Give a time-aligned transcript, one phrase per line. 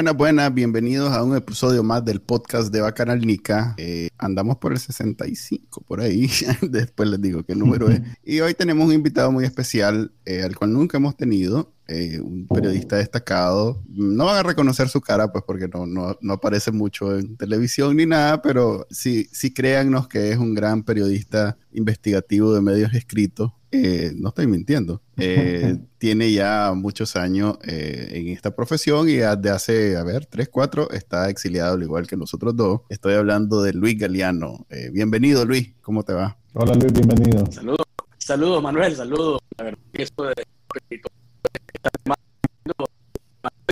[0.00, 3.74] Buenas, buenas, bienvenidos a un episodio más del podcast de Bacanal Nica.
[3.76, 6.26] Eh, andamos por el 65, por ahí,
[6.62, 8.00] después les digo qué número es.
[8.24, 12.46] Y hoy tenemos un invitado muy especial, eh, al cual nunca hemos tenido, eh, un
[12.46, 13.82] periodista destacado.
[13.90, 17.94] No van a reconocer su cara, pues porque no, no, no aparece mucho en televisión
[17.94, 23.52] ni nada, pero sí, sí créannos que es un gran periodista investigativo de medios escritos.
[23.72, 25.00] Eh, no estoy mintiendo.
[25.16, 30.48] Eh, tiene ya muchos años eh, en esta profesión y de hace, a ver, tres,
[30.48, 32.80] cuatro, está exiliado al igual que nosotros dos.
[32.88, 34.66] Estoy hablando de Luis Galeano.
[34.92, 35.72] bienvenido, Luis.
[35.82, 36.36] ¿Cómo te va?
[36.54, 36.92] Hola, Luis.
[36.92, 37.50] Bienvenido.
[37.50, 37.86] Saludos,
[38.18, 38.96] saludos, Manuel.
[38.96, 39.40] Saludos.
[39.56, 40.34] La verdad que eso de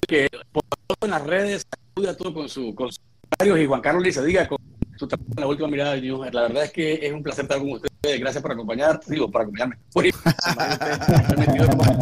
[0.09, 0.65] que por
[1.03, 4.49] en las redes ayuda todo con, su, con sus comentarios y Juan Carlos Liza diga
[4.49, 4.59] con
[4.97, 6.33] su trabajo en la última mirada de News.
[6.33, 7.88] La verdad es que es un placer estar con ustedes.
[8.03, 9.79] Gracias por acompañar, digo, por acompañarme.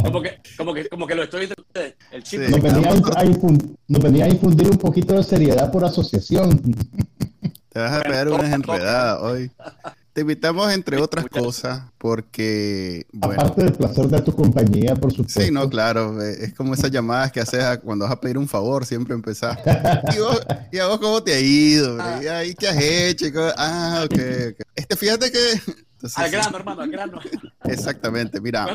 [0.02, 1.94] como, que, como, que, como que lo estoy diciendo ustedes.
[2.11, 5.84] El chip nos, venía a infundir, nos venía a infundir un poquito de seriedad por
[5.84, 6.61] asociación.
[7.70, 9.50] Te vas a pegar unas enredadas hoy.
[10.17, 13.06] Te invitamos, entre otras cosas, porque.
[13.12, 15.42] Bueno, Aparte del placer de tu compañía, por supuesto.
[15.42, 16.23] Sí, no, claro.
[16.23, 19.58] Eh, es como esas llamadas que haces cuando vas a pedir un favor, siempre empezás.
[20.73, 21.98] ¿Y, a vos cómo te ha ido?
[22.23, 23.27] ¿Y ahí qué has hecho?
[23.58, 24.19] Ah, ok,
[24.53, 24.67] ok.
[24.75, 25.61] Este, fíjate que.
[26.14, 27.20] al grano, hermano, al grano.
[27.64, 28.75] Exactamente, mira.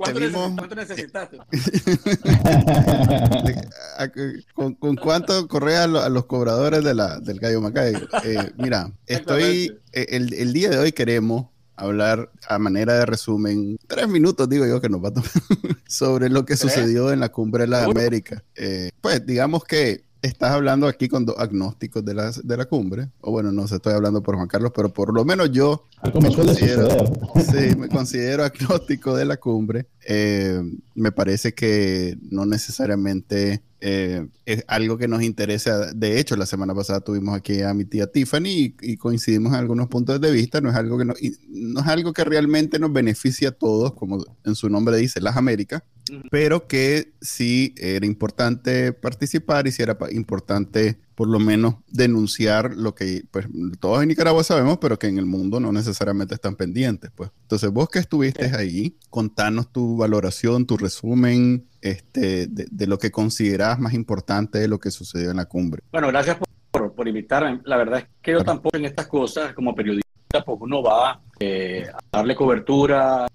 [0.00, 0.56] ¿Cuánto?
[0.56, 1.36] ¿Cuánto, necesitaste?
[4.54, 7.92] ¿Con, ¿Con, cuánto corre a, los cobradores de la, del Gallo Macay?
[8.24, 9.78] Eh, mira, estoy.
[9.92, 14.66] Eh, el, el día de hoy queremos hablar a manera de resumen, tres minutos digo
[14.66, 15.30] yo que nos va a tomar,
[15.86, 18.42] sobre lo que sucedió en la cumbre de la América.
[18.54, 23.08] Eh, pues digamos que estás hablando aquí con dos agnósticos de la, de la cumbre,
[23.20, 25.86] o bueno, no sé, estoy hablando por Juan Carlos, pero por lo menos yo
[26.20, 26.88] me considero,
[27.36, 29.86] sí, me considero agnóstico de la cumbre.
[30.06, 30.62] Eh,
[30.94, 35.92] me parece que no necesariamente eh, es algo que nos interesa.
[35.92, 39.88] De hecho, la semana pasada tuvimos aquí a mi tía Tiffany y, coincidimos en algunos
[39.88, 40.60] puntos de vista.
[40.60, 41.14] No es, algo que no,
[41.48, 45.36] no es algo que realmente nos beneficia a todos, como en su nombre dice, las
[45.36, 45.82] Américas,
[46.30, 52.94] pero que sí era importante participar y sí era importante por lo menos denunciar lo
[52.94, 53.46] que pues,
[53.78, 57.10] todos en Nicaragua sabemos, pero que en el mundo no necesariamente están pendientes.
[57.14, 57.30] Pues.
[57.42, 63.78] Entonces, vos que estuviste ahí, contanos tu valoración, tu resumen este, de, lo que considerás
[63.78, 65.82] más importante de lo que sucedió en la cumbre.
[65.92, 66.38] Bueno, gracias
[66.70, 67.60] por, por, invitarme.
[67.64, 70.08] La verdad es que yo tampoco en estas cosas, como periodista,
[70.42, 73.26] pues uno va eh, a darle cobertura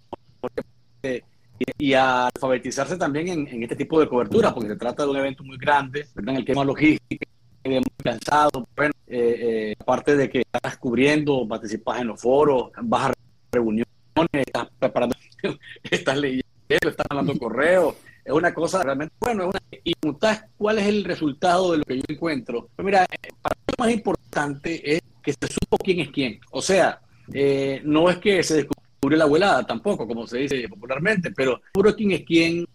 [1.77, 5.43] y, a alfabetizarse también en, este tipo de cobertura, porque se trata de un evento
[5.43, 6.33] muy grande, ¿verdad?
[6.33, 7.25] en el tema logístico,
[7.63, 8.67] muy cansado.
[8.75, 13.13] Bueno, eh, eh, aparte de que estás cubriendo, participas en los foros, vas a
[13.51, 13.87] reuniones,
[14.33, 15.15] estás preparando,
[15.83, 17.95] estás leyendo, estás mandando correos.
[18.23, 21.83] Es una cosa realmente, bueno, es una, y preguntas cuál es el resultado de lo
[21.83, 22.69] que yo encuentro.
[22.79, 23.05] Mira,
[23.41, 26.39] para mí lo más importante es que se supo quién es quién.
[26.51, 27.01] O sea,
[27.33, 28.74] eh, no es que se descubrió
[29.11, 31.61] la abuelada tampoco, como se dice popularmente, pero
[31.95, 32.67] quién es quién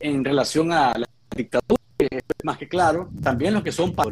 [0.00, 1.80] en relación a la dictadura
[2.44, 4.10] más que claro, también los que son para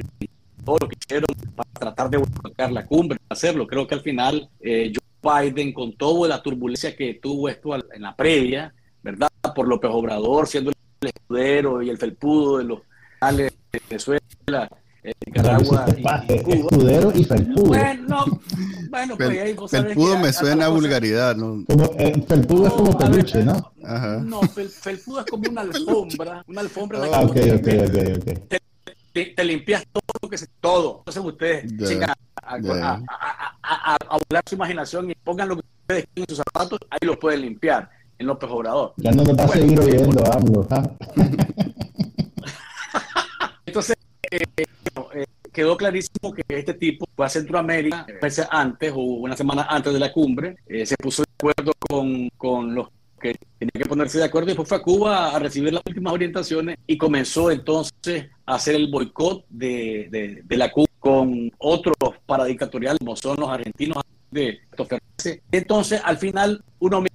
[0.65, 3.67] todo lo que hicieron para tratar de bloquear la cumbre, hacerlo.
[3.67, 8.03] Creo que al final eh, Joe Biden, con toda la turbulencia que tuvo esto en
[8.03, 9.29] la previa, ¿verdad?
[9.55, 12.81] Por López Obrador siendo el escudero y el felpudo de los
[13.21, 13.53] de
[13.89, 14.69] Venezuela, eh,
[15.27, 16.25] Nicaragua y, Cuba.
[16.29, 17.69] Escudero y felpudo.
[17.69, 18.25] Bueno,
[18.91, 21.65] bueno pues Felpudo me suena a vulgaridad, ¿no?
[21.67, 23.73] Como, eh, felpudo es como peluche, ¿no?
[23.85, 24.19] Ajá.
[24.19, 27.01] No, felpudo es como una alfombra, una alfombra.
[27.13, 28.61] Ah, ok, ok, ok, ok.
[29.13, 30.99] Te, te, limpias todo lo que se todo.
[30.99, 32.15] Entonces ustedes yeah.
[32.43, 33.03] a, a,
[33.63, 36.99] a, a, volar su imaginación y pongan lo que ustedes quieren en sus zapatos, ahí
[37.03, 38.93] lo pueden limpiar en López Obrador.
[38.97, 40.67] Ya no nos va a seguir oyendo, vamos.
[40.71, 40.83] ¿ah?
[43.67, 43.97] Entonces,
[44.31, 44.65] eh,
[45.15, 49.93] eh, quedó clarísimo que este tipo fue a Centroamérica meses antes o una semana antes
[49.93, 52.89] de la cumbre, eh, se puso de acuerdo con, con los
[53.21, 56.13] que tenía que ponerse de acuerdo y después fue a Cuba a recibir las últimas
[56.13, 61.97] orientaciones y comenzó entonces a hacer el boicot de, de, de la Cuba con otros
[62.27, 64.61] paradictatoriales como son los argentinos de
[65.51, 67.15] Entonces, al final, uno mira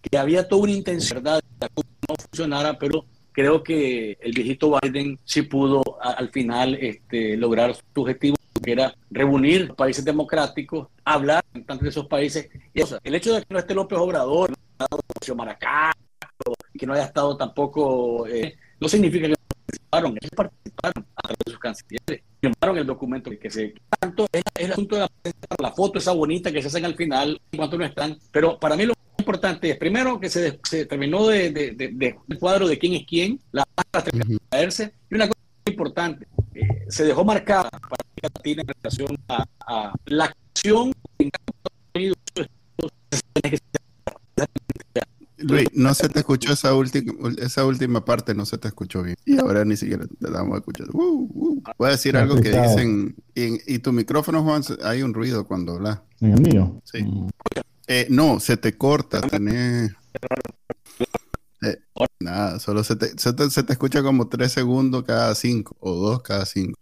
[0.00, 1.36] que había toda una intención, ¿verdad?
[1.36, 3.04] De que la Cuba no funcionara, pero
[3.34, 8.94] creo que el viejito Biden sí pudo al final este, lograr su objetivo que era
[9.10, 12.48] reunir países democráticos, hablar de esos países.
[12.72, 14.54] Y, el hecho de que no esté López Obrador,
[15.36, 15.92] Maracá,
[16.78, 21.38] que no haya estado tampoco, eh, no significa que no participaron, ellos participaron a través
[21.44, 23.74] de sus cancilleres, firmaron el documento que se...
[23.98, 25.10] Tanto es, el asunto de la,
[25.58, 28.76] la, foto esa bonita que se hacen al final, en cuanto no están, pero para
[28.76, 28.93] mí lo
[29.24, 31.88] importante es, primero, que se, se terminó de, de, de,
[32.26, 37.04] de, cuadro de quién es quién, la uh caerse, y una cosa importante, eh, se
[37.04, 41.30] dejó marcada para Latina en relación a, a la acción en
[45.38, 49.16] Luis, no se te escuchó esa última, esa última parte, no se te escuchó bien.
[49.24, 50.86] Y ahora ni siquiera te damos a escuchar.
[50.92, 51.62] Uh, uh.
[51.76, 53.14] Voy a decir algo que dicen.
[53.34, 56.00] Y, y, tu micrófono, Juan, hay un ruido cuando hablas.
[56.20, 56.80] ¿En el mío?
[56.84, 57.02] Sí.
[57.02, 57.28] Mm.
[57.86, 59.20] Eh, no, se te corta.
[59.20, 59.92] Tenés.
[61.62, 61.78] Eh,
[62.20, 65.94] nada, solo se te, se te, se, te, escucha como tres segundos cada cinco o
[65.94, 66.78] dos cada cinco.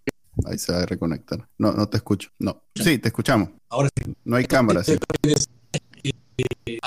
[0.47, 1.47] Ahí se va a reconectar.
[1.59, 2.31] No, no te escucho.
[2.39, 2.63] No.
[2.75, 3.51] Sí, te escuchamos.
[3.69, 4.15] Ahora sí.
[4.25, 4.99] No hay cámara, sí.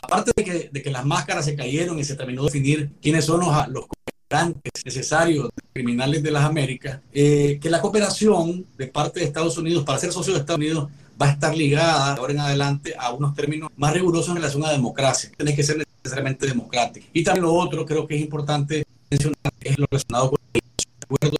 [0.01, 3.25] Aparte de que, de que, las máscaras se cayeron y se terminó de definir quiénes
[3.25, 9.19] son los, los cooperantes necesarios criminales de las Américas, eh, que la cooperación de parte
[9.19, 10.89] de Estados Unidos para ser socio de Estados Unidos
[11.21, 14.71] va a estar ligada ahora en adelante a unos términos más rigurosos en relación a
[14.71, 15.31] democracia.
[15.35, 17.07] Tiene que ser necesariamente democrático.
[17.13, 20.61] Y también lo otro, creo que es importante mencionar, es lo relacionado con el
[21.03, 21.37] acuerdo,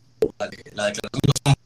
[0.74, 1.66] la declaración de los Ángeles.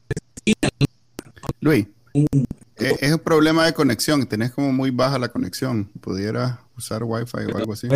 [1.60, 5.90] Luis, eh, es un problema de conexión, tenés como muy baja la conexión.
[6.00, 7.88] ¿Pudieras usar Wi-Fi o algo así?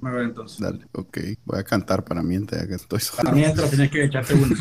[0.00, 0.58] Me voy entonces.
[0.60, 1.18] Dale, ok.
[1.44, 3.22] Voy a cantar para mientras ya que estoy solo.
[3.22, 4.54] Para mientras tienes que echarte uno.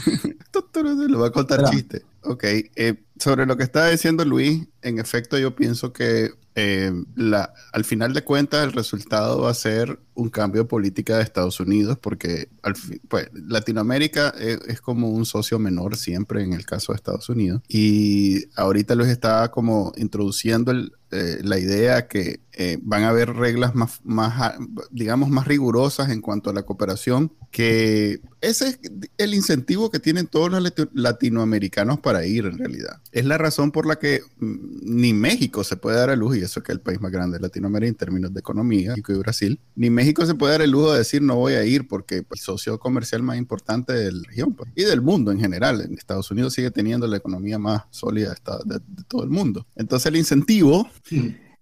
[0.84, 2.04] Le voy a contar chiste.
[2.24, 2.44] Ok.
[2.44, 7.86] Eh, sobre lo que estaba diciendo Luis, en efecto yo pienso que eh, la, al
[7.86, 11.98] final de cuentas el resultado va a ser un cambio de política de Estados Unidos
[12.02, 12.74] porque al
[13.08, 17.62] pues, Latinoamérica es, es, como un socio menor siempre en el caso de Estados Unidos
[17.70, 23.34] y ahorita Luis está como introduciendo el, eh, la idea que eh, van a haber
[23.34, 24.54] reglas más, más,
[24.92, 28.80] digamos, más rigurosas en cuanto a la cooperación, que ese es
[29.18, 33.02] el incentivo que tienen todos los latinoamericanos para ir en realidad.
[33.12, 36.40] Es la razón por la que mm, ni México se puede dar el lujo, y
[36.40, 39.60] eso que es el país más grande de Latinoamérica en términos de economía, y Brasil,
[39.76, 42.42] ni México se puede dar el lujo de decir no voy a ir porque pues,
[42.42, 45.82] el socio comercial más importante de la región pues, y del mundo en general.
[45.82, 48.36] En Estados Unidos sigue teniendo la economía más sólida
[48.66, 49.66] de, de todo el mundo.
[49.76, 50.90] Entonces el incentivo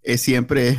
[0.04, 0.78] es siempre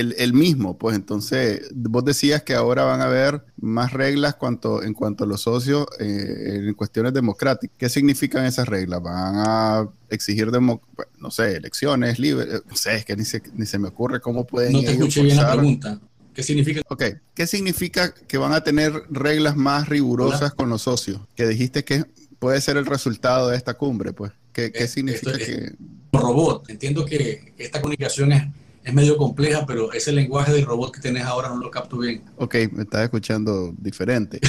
[0.00, 0.76] el, el, mismo.
[0.76, 5.26] Pues entonces, vos decías que ahora van a haber más reglas cuanto, en cuanto a
[5.26, 7.76] los socios eh, en cuestiones democráticas.
[7.78, 9.02] ¿Qué significan esas reglas?
[9.02, 10.82] ¿Van a exigir, demo,
[11.18, 12.62] no sé, elecciones libres?
[12.68, 14.72] No sé, es que ni se, ni se me ocurre cómo pueden...
[14.72, 16.00] No te escuché bien la pregunta.
[16.34, 16.80] ¿Qué significa?
[16.88, 17.04] Ok,
[17.34, 20.50] ¿qué significa que van a tener reglas más rigurosas Hola.
[20.50, 21.20] con los socios?
[21.34, 22.04] Que dijiste que
[22.38, 24.32] puede ser el resultado de esta cumbre, pues.
[24.52, 25.72] ¿Qué, qué significa que...?
[26.12, 26.68] Robot.
[26.70, 28.44] Entiendo que esta comunicación es,
[28.84, 32.22] es, medio compleja, pero ese lenguaje del robot que tenés ahora no lo capto bien.
[32.36, 34.40] Ok, me estás escuchando diferente.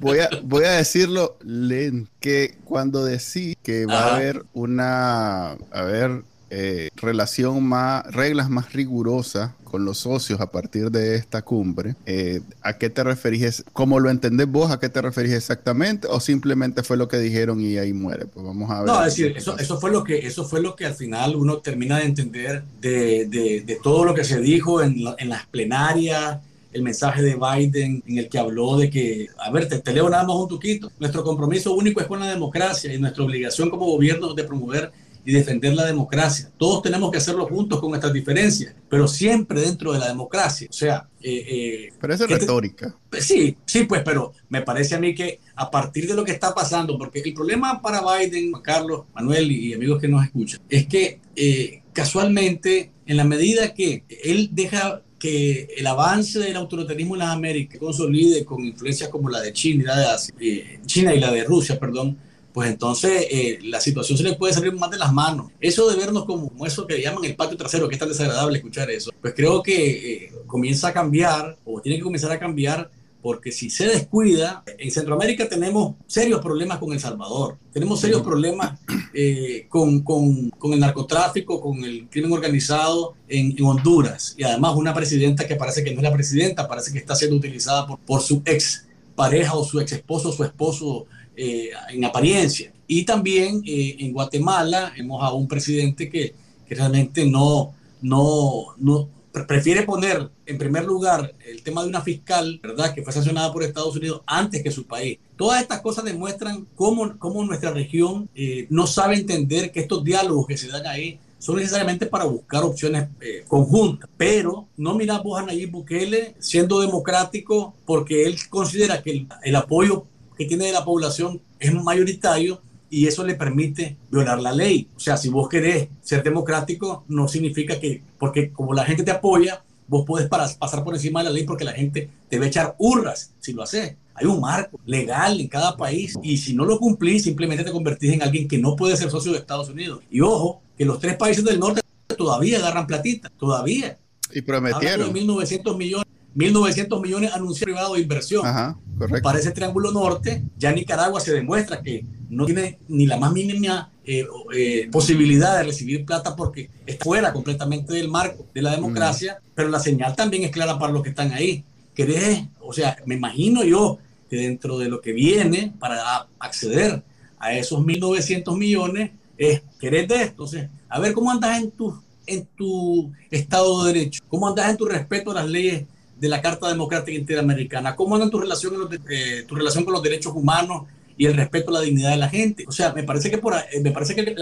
[0.00, 4.08] voy, a, voy a decirlo, Len, que cuando decís que va Ajá.
[4.08, 5.50] a haber una...
[5.70, 6.22] A ver,
[6.56, 11.96] eh, relación más, reglas más rigurosas con los socios a partir de esta cumbre.
[12.06, 13.64] Eh, ¿A qué te referís?
[13.72, 14.70] ¿Cómo lo entendés vos?
[14.70, 16.06] ¿A qué te referís exactamente?
[16.08, 18.26] ¿O simplemente fue lo que dijeron y ahí muere?
[18.26, 18.86] Pues vamos a ver.
[18.86, 21.58] No, es decir, eso, eso, fue lo que, eso fue lo que al final uno
[21.58, 25.46] termina de entender de, de, de todo lo que se dijo en, la, en las
[25.46, 26.38] plenarias
[26.72, 30.08] el mensaje de Biden en el que habló de que, a ver, te, te, leo
[30.10, 33.86] nada más un tuquito, nuestro compromiso único es con la democracia y nuestra obligación como
[33.86, 34.92] gobierno de promover
[35.24, 36.50] y defender la democracia.
[36.58, 40.68] Todos tenemos que hacerlo juntos con nuestras diferencias, pero siempre dentro de la democracia.
[40.70, 41.08] O sea...
[41.20, 42.94] Eh, eh, pero eso es retórica.
[43.08, 46.32] Te, sí, sí, pues, pero me parece a mí que a partir de lo que
[46.32, 50.86] está pasando, porque el problema para Biden, Carlos, Manuel y, amigos que nos escuchan, es
[50.86, 57.20] que eh, casualmente, en la medida que él deja que el avance del autoritarismo en
[57.20, 61.14] las Américas consolide con influencias como la de China y la de Asia, eh, China
[61.14, 62.18] y la de Rusia, perdón,
[62.54, 65.50] pues entonces eh, la situación se le puede salir más de las manos.
[65.60, 68.58] Eso de vernos como, como, eso que llaman el patio trasero, que es tan desagradable
[68.58, 72.92] escuchar eso, pues creo que eh, comienza a cambiar o tiene que comenzar a cambiar
[73.20, 78.78] porque si se descuida, en Centroamérica tenemos serios problemas con El Salvador, tenemos serios problemas
[79.14, 84.34] eh, con, con, con, el narcotráfico, con el crimen organizado en, en, Honduras.
[84.36, 87.36] Y además una presidenta que parece que no es la presidenta, parece que está siendo
[87.36, 92.72] utilizada por, por su ex pareja o su ex esposo su esposo eh, en apariencia.
[92.86, 96.34] Y también eh, en Guatemala hemos a un presidente que,
[96.66, 97.72] que realmente no,
[98.02, 99.08] no, no,
[99.46, 103.64] prefiere poner en primer lugar el tema de una fiscal, ¿verdad?, que fue sancionada por
[103.64, 105.18] Estados Unidos antes que su país.
[105.36, 110.46] Todas estas cosas demuestran cómo, cómo nuestra región eh, no sabe entender que estos diálogos
[110.46, 114.08] que se dan ahí son necesariamente para buscar opciones eh, conjuntas.
[114.16, 120.06] Pero no miramos a Nayib Bukele siendo democrático porque él considera que el, el apoyo
[120.36, 122.60] que tiene de la población es mayoritario
[122.90, 124.88] y eso le permite violar la ley.
[124.96, 129.10] O sea, si vos querés ser democrático, no significa que, porque como la gente te
[129.10, 132.48] apoya, vos puedes pasar por encima de la ley porque la gente te va a
[132.48, 133.96] echar hurras si lo haces.
[134.14, 138.12] Hay un marco legal en cada país y si no lo cumplís, simplemente te convertís
[138.12, 140.02] en alguien que no puede ser socio de Estados Unidos.
[140.10, 141.80] Y ojo, que los tres países del norte
[142.16, 143.98] todavía agarran platita, todavía.
[144.32, 145.12] Y prometieron.
[145.12, 146.03] 1.900 millones
[146.36, 148.46] 1.900 millones anunció privado de inversión.
[148.46, 148.78] Ajá.
[149.22, 153.90] Para ese triángulo norte, ya Nicaragua se demuestra que no tiene ni la más mínima
[154.04, 159.38] eh, eh, posibilidad de recibir plata porque está fuera completamente del marco de la democracia,
[159.40, 159.46] mm.
[159.54, 161.64] pero la señal también es clara para los que están ahí.
[161.94, 162.44] ¿Querés?
[162.60, 163.98] O sea, me imagino yo
[164.28, 167.02] que dentro de lo que viene para acceder
[167.38, 170.30] a esos 1.900 millones es, ¿querés de esto?
[170.30, 174.76] Entonces, a ver cómo andas en tu, en tu Estado de Derecho, cómo andas en
[174.76, 175.84] tu respeto a las leyes
[176.24, 178.72] de la Carta Democrática Interamericana, cómo anda tu relación,
[179.10, 180.84] eh, tu relación con los derechos humanos
[181.18, 182.64] y el respeto a la dignidad de la gente.
[182.66, 184.34] O sea, me parece que, por, me parece que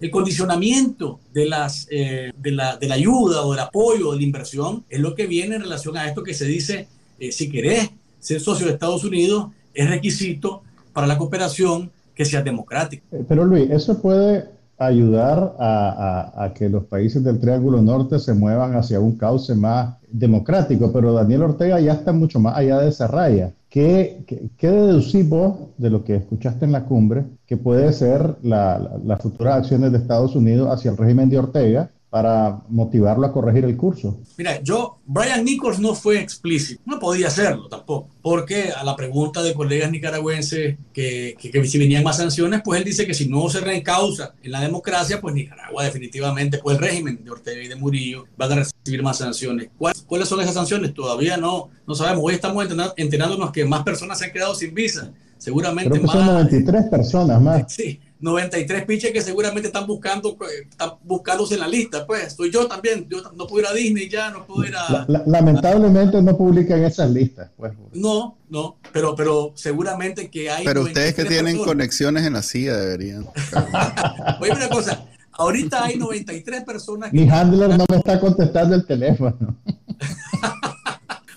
[0.00, 4.18] el condicionamiento de, las, eh, de, la, de, la, ayuda o del apoyo o de
[4.18, 6.88] la inversión es lo que viene en relación a esto que se dice,
[7.18, 10.62] eh, si querés ser socio de Estados Unidos, es requisito
[10.94, 13.04] para la cooperación que sea democrática.
[13.12, 18.34] Eh, pero Luis, eso puede ayudar a, a, que los países del Triángulo Norte se
[18.34, 22.88] muevan hacia un cauce más democrático, pero Daniel Ortega ya está mucho más allá de
[22.88, 23.52] esa raya.
[23.70, 24.24] ¿Qué,
[24.56, 28.98] qué, deducís vos de lo que escuchaste en la cumbre que puede ser las la,
[29.04, 33.66] la futuras acciones de Estados Unidos hacia el régimen de Ortega para motivarlo a corregir
[33.66, 34.18] el curso.
[34.38, 39.42] Mira, yo, Brian Nichols no fue explícito, no podía hacerlo tampoco, porque a la pregunta
[39.42, 43.28] de colegas nicaragüenses que, que, que si venían más sanciones, pues él dice que si
[43.28, 47.68] no se reencausa en la democracia, pues Nicaragua definitivamente, pues el régimen de Ortega y
[47.68, 49.68] de Murillo van a recibir más sanciones.
[49.76, 50.94] ¿Cuáles, ¿Cuáles son esas sanciones?
[50.94, 52.24] Todavía no, no sabemos.
[52.24, 55.12] Hoy estamos enterándonos que más personas se han quedado sin visa.
[55.36, 56.16] Seguramente Creo que más.
[56.16, 57.70] Son 93 personas más.
[57.70, 60.36] Sí, 93 piches que seguramente están buscando,
[60.70, 62.06] están buscándose en la lista.
[62.06, 64.90] Pues estoy yo también, yo no puedo ir a Disney ya, no puedo ir a...
[64.90, 67.50] La, la, lamentablemente no publican esas listas.
[67.56, 67.72] Pues.
[67.92, 70.64] No, no, pero, pero seguramente que hay...
[70.64, 71.66] Pero ustedes que tienen personas.
[71.66, 73.26] conexiones en la CIA deberían.
[74.40, 77.10] Oye, una cosa, ahorita hay 93 personas...
[77.10, 79.56] Que Mi handler no me está contestando el teléfono.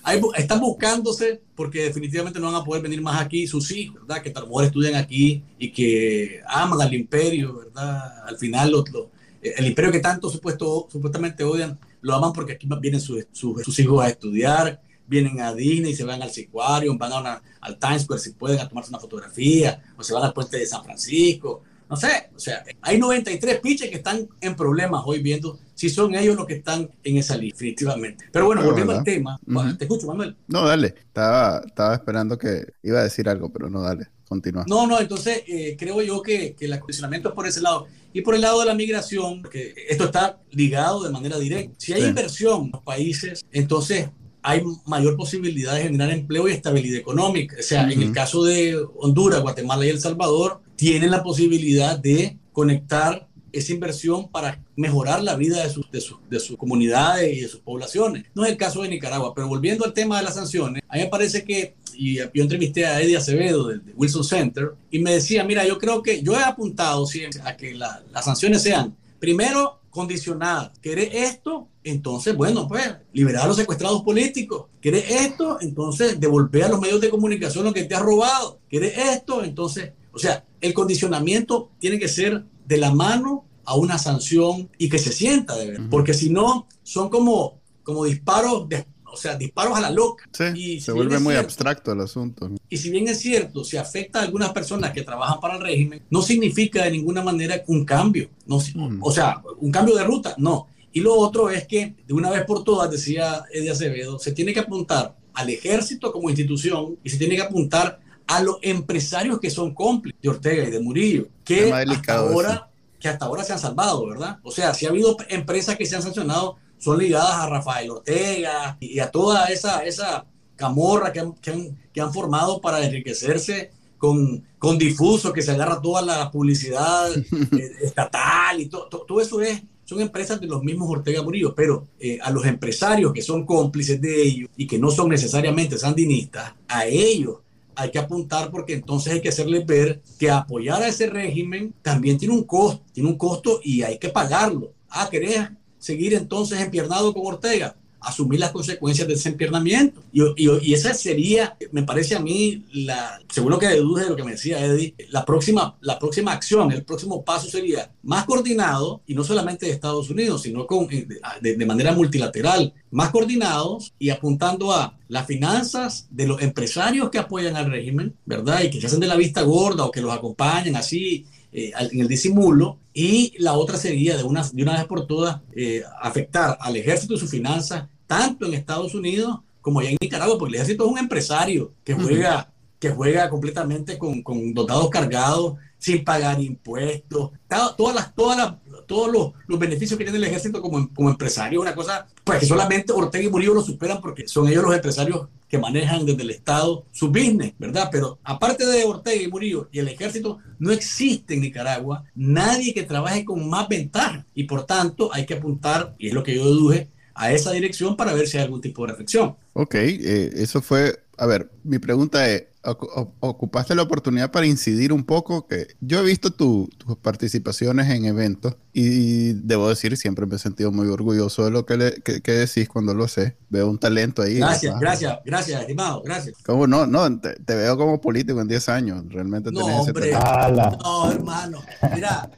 [0.10, 4.24] Hay, están buscándose porque definitivamente no van a poder venir más aquí sus hijos, ¿verdad?
[4.24, 8.28] Que tal vez estudian aquí y que aman al imperio, ¿verdad?
[8.28, 9.06] Al final los, los,
[9.42, 14.04] el imperio que tanto supuesto, supuestamente odian, lo aman porque aquí vienen sus, sus, hijos
[14.04, 18.22] a estudiar, vienen a Disney, se van al Sequarium, van a una, al Times Square
[18.22, 21.96] si pueden a tomarse una fotografía, o se van al puente de San Francisco, no
[21.96, 26.36] sé, o sea, hay 93 pitches que están en problemas hoy viendo si son ellos
[26.36, 28.26] los que están en esa lista, definitivamente.
[28.32, 29.08] Pero bueno, pero volviendo ¿verdad?
[29.08, 29.78] al tema, uh -huh.
[29.78, 30.36] te escucho, Manuel.
[30.48, 34.66] No, dale, estaba, estaba esperando que iba a decir algo, pero no, dale, continúa.
[34.68, 37.88] No, no, entonces eh, creo yo que, que el acondicionamiento es por ese lado.
[38.14, 41.74] Y por el lado de la migración, que esto está ligado de manera directa.
[41.80, 42.08] Si hay sí.
[42.08, 44.10] inversión en los países, entonces
[44.42, 47.56] hay mayor posibilidad de generar empleo y estabilidad económica.
[47.60, 47.94] O sea, uh -huh.
[47.94, 53.74] en el caso de Honduras, Guatemala y El Salvador, tienen la posibilidad de conectar esa
[53.74, 57.60] inversión para mejorar la vida de sus, de, sus, de sus comunidades y de sus
[57.60, 58.24] poblaciones.
[58.34, 61.02] No es el caso de Nicaragua, pero volviendo al tema de las sanciones, a mí
[61.02, 65.16] me parece que, y yo entrevisté a Eddie Acevedo del de Wilson Center, y me
[65.16, 67.06] decía, mira, yo creo que yo he apuntado
[67.44, 70.80] a que la, las sanciones sean, primero, condicionadas.
[70.80, 71.68] ¿Querés esto?
[71.84, 74.68] Entonces, bueno, pues, liberar a los secuestrados políticos.
[74.80, 75.58] ¿Querés esto?
[75.60, 78.60] Entonces, devolver a los medios de comunicación lo que te has robado.
[78.70, 79.44] ¿Querés esto?
[79.44, 84.90] Entonces, o sea, el condicionamiento tiene que ser de la mano a una sanción y
[84.90, 85.90] que se sienta de ver, uh -huh.
[85.90, 90.28] porque si no, son como, como disparos, de, o sea, disparos a la loca.
[90.32, 92.50] Sí, y se si vuelve muy cierto, abstracto el asunto.
[92.68, 96.02] Y si bien es cierto, si afecta a algunas personas que trabajan para el régimen,
[96.10, 99.00] no significa de ninguna manera un cambio, no, uh -huh.
[99.02, 100.68] o sea, un cambio de ruta, no.
[100.92, 104.54] Y lo otro es que, de una vez por todas, decía Eddie Acevedo, se tiene
[104.54, 108.00] que apuntar al ejército como institución y se tiene que apuntar
[108.30, 112.70] a los empresarios que son cómplices de Ortega y de Murillo, que hasta, ahora,
[113.00, 114.38] que hasta ahora se han salvado, ¿verdad?
[114.44, 118.78] O sea, si ha habido empresas que se han sancionado, son ligadas a Rafael Ortega
[118.80, 123.72] y a toda esa, esa camorra que han, que, han, que han formado para enriquecerse
[123.98, 127.10] con, con difuso, que se agarra toda la publicidad
[127.82, 131.88] estatal y to, to, todo eso es son empresas de los mismos Ortega Murillo, pero
[132.00, 136.54] eh, a los empresarios que son cómplices de ellos y que no son necesariamente sandinistas,
[136.68, 137.38] a ellos
[137.80, 142.18] hay que apuntar porque entonces hay que hacerles ver que apoyar a ese régimen también
[142.18, 144.74] tiene un costo, tiene un costo y hay que pagarlo.
[144.90, 147.78] Ah, ¿querés seguir entonces empiernado con Ortega?
[148.02, 150.02] Asumir las consecuencias de ese empiernamiento.
[150.12, 154.16] Y, y, esa sería, me parece a mí, la, según lo que deduje de lo
[154.16, 159.02] que me decía Eddie, la próxima, la próxima acción, el próximo paso sería más coordinado,
[159.06, 161.08] y no solamente de Estados Unidos, sino con, eh,
[161.42, 167.20] de, de manera multilateral, más coordinados y apuntando a las finanzas de los empresarios que
[167.20, 168.64] apoyan al régimen, ¿verdad?
[168.64, 172.02] Y que se hacen de la vista gorda o que los acompañan así eh, en
[172.02, 176.58] el disimulo, y la otra sería de una, de una vez por todas eh, afectar
[176.60, 180.62] al ejército y sus finanzas, tanto en Estados Unidos como allá en Nicaragua, porque el
[180.62, 186.42] ejército es un empresario que juega, que juega completamente con, con dotados cargados, sin pagar
[186.42, 187.32] impuestos,
[187.78, 188.54] todas las, todas las,
[188.90, 192.48] todos los, los, beneficios que tiene el ejército como, como empresario, una cosa, pues que
[192.48, 196.32] solamente Ortega y Murillo lo superan porque son ellos los empresarios que manejan desde el
[196.32, 197.90] Estado su business, ¿verdad?
[197.92, 202.82] Pero aparte de Ortega y Murillo y el ejército, no existe en Nicaragua nadie que
[202.82, 206.46] trabaje con más ventaja y por tanto hay que apuntar, y es lo que yo
[206.46, 209.36] deduje, a esa dirección para ver si hay algún tipo de reflexión.
[209.54, 215.04] Ok, eh, eso fue, a ver, mi pregunta es, ocupaste la oportunidad para incidir un
[215.04, 216.70] poco, que yo he visto tus
[217.02, 221.78] participaciones en eventos y debo decir, siempre me he sentido muy orgulloso de lo que,
[221.78, 223.36] le, que, decís cuando lo sé.
[223.50, 224.36] Veo un talento ahí.
[224.36, 226.36] Gracias, gracias, gracias, estimado, gracias.
[226.46, 226.86] ¿Cómo no?
[226.86, 231.62] No, te, veo como político en 10 años, realmente no, hombre, No, hermano,
[231.94, 232.30] mira,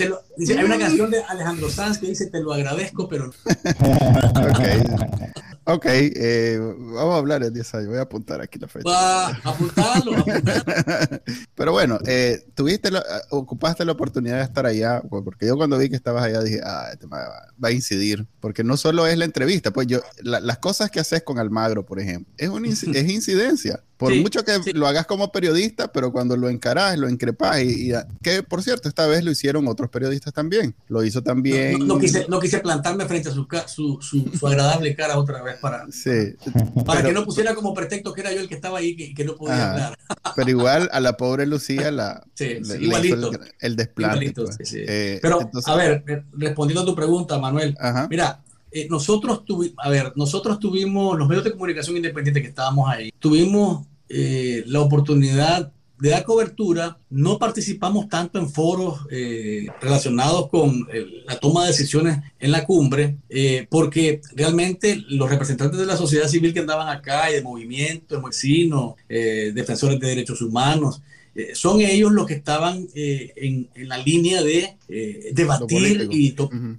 [0.00, 3.26] hay una canción de Alejandro Sanz que dice, te lo agradezco, pero...
[3.44, 4.60] ok.
[5.70, 7.88] Ok, eh, vamos a hablar en 10 años.
[7.88, 8.88] Voy a apuntar aquí la fecha.
[8.88, 10.12] Va, apuntarlo,
[11.54, 15.76] Pero bueno, eh, tuviste eh, ocupaste la oportunidad de estar allá, pues, porque yo cuando
[15.76, 17.28] vi que estabas allá dije, ah, este va,
[17.62, 21.38] a incidir, porque no solo es la entrevista, pues yo, las cosas que haces con
[21.38, 23.84] Almagro, por ejemplo, es, un, es incidencia.
[23.98, 28.44] Por mucho que lo hagas como periodista, pero cuando lo encarás, lo increpás, y, que
[28.44, 30.76] por cierto, esta vez lo hicieron otros periodistas también.
[30.86, 31.84] Lo hizo también.
[31.84, 35.84] No, quise, no quise, plantarme frente a su, su, su, agradable cara otra vez para,
[35.90, 36.36] sí,
[36.86, 39.24] para que no pusiera como pretexto que era yo el que estaba ahí y que,
[39.24, 39.98] no podía hablar.
[40.36, 42.24] pero igual a la pobre Lucía la,
[42.80, 44.32] igualito, el, desplante.
[44.32, 44.58] Pues.
[44.74, 47.76] Eh, pero, a ver, respondiendo a tu pregunta, Manuel,
[48.08, 52.88] mira, eh, nosotros tuvimos, a ver, nosotros tuvimos, los medios de comunicación independientes que estábamos
[52.88, 60.48] ahí, tuvimos eh, la oportunidad de dar cobertura, no participamos tanto en foros eh, relacionados
[60.48, 60.86] con
[61.26, 63.16] la toma de decisiones en la cumbre,
[63.68, 68.94] porque realmente los representantes de la sociedad civil que andaban acá, y de movimientos, vecinos,
[69.08, 71.02] defensores de derechos humanos,
[71.38, 76.34] eh, son ellos los que estaban eh, en, en, la línea de eh, debatir y,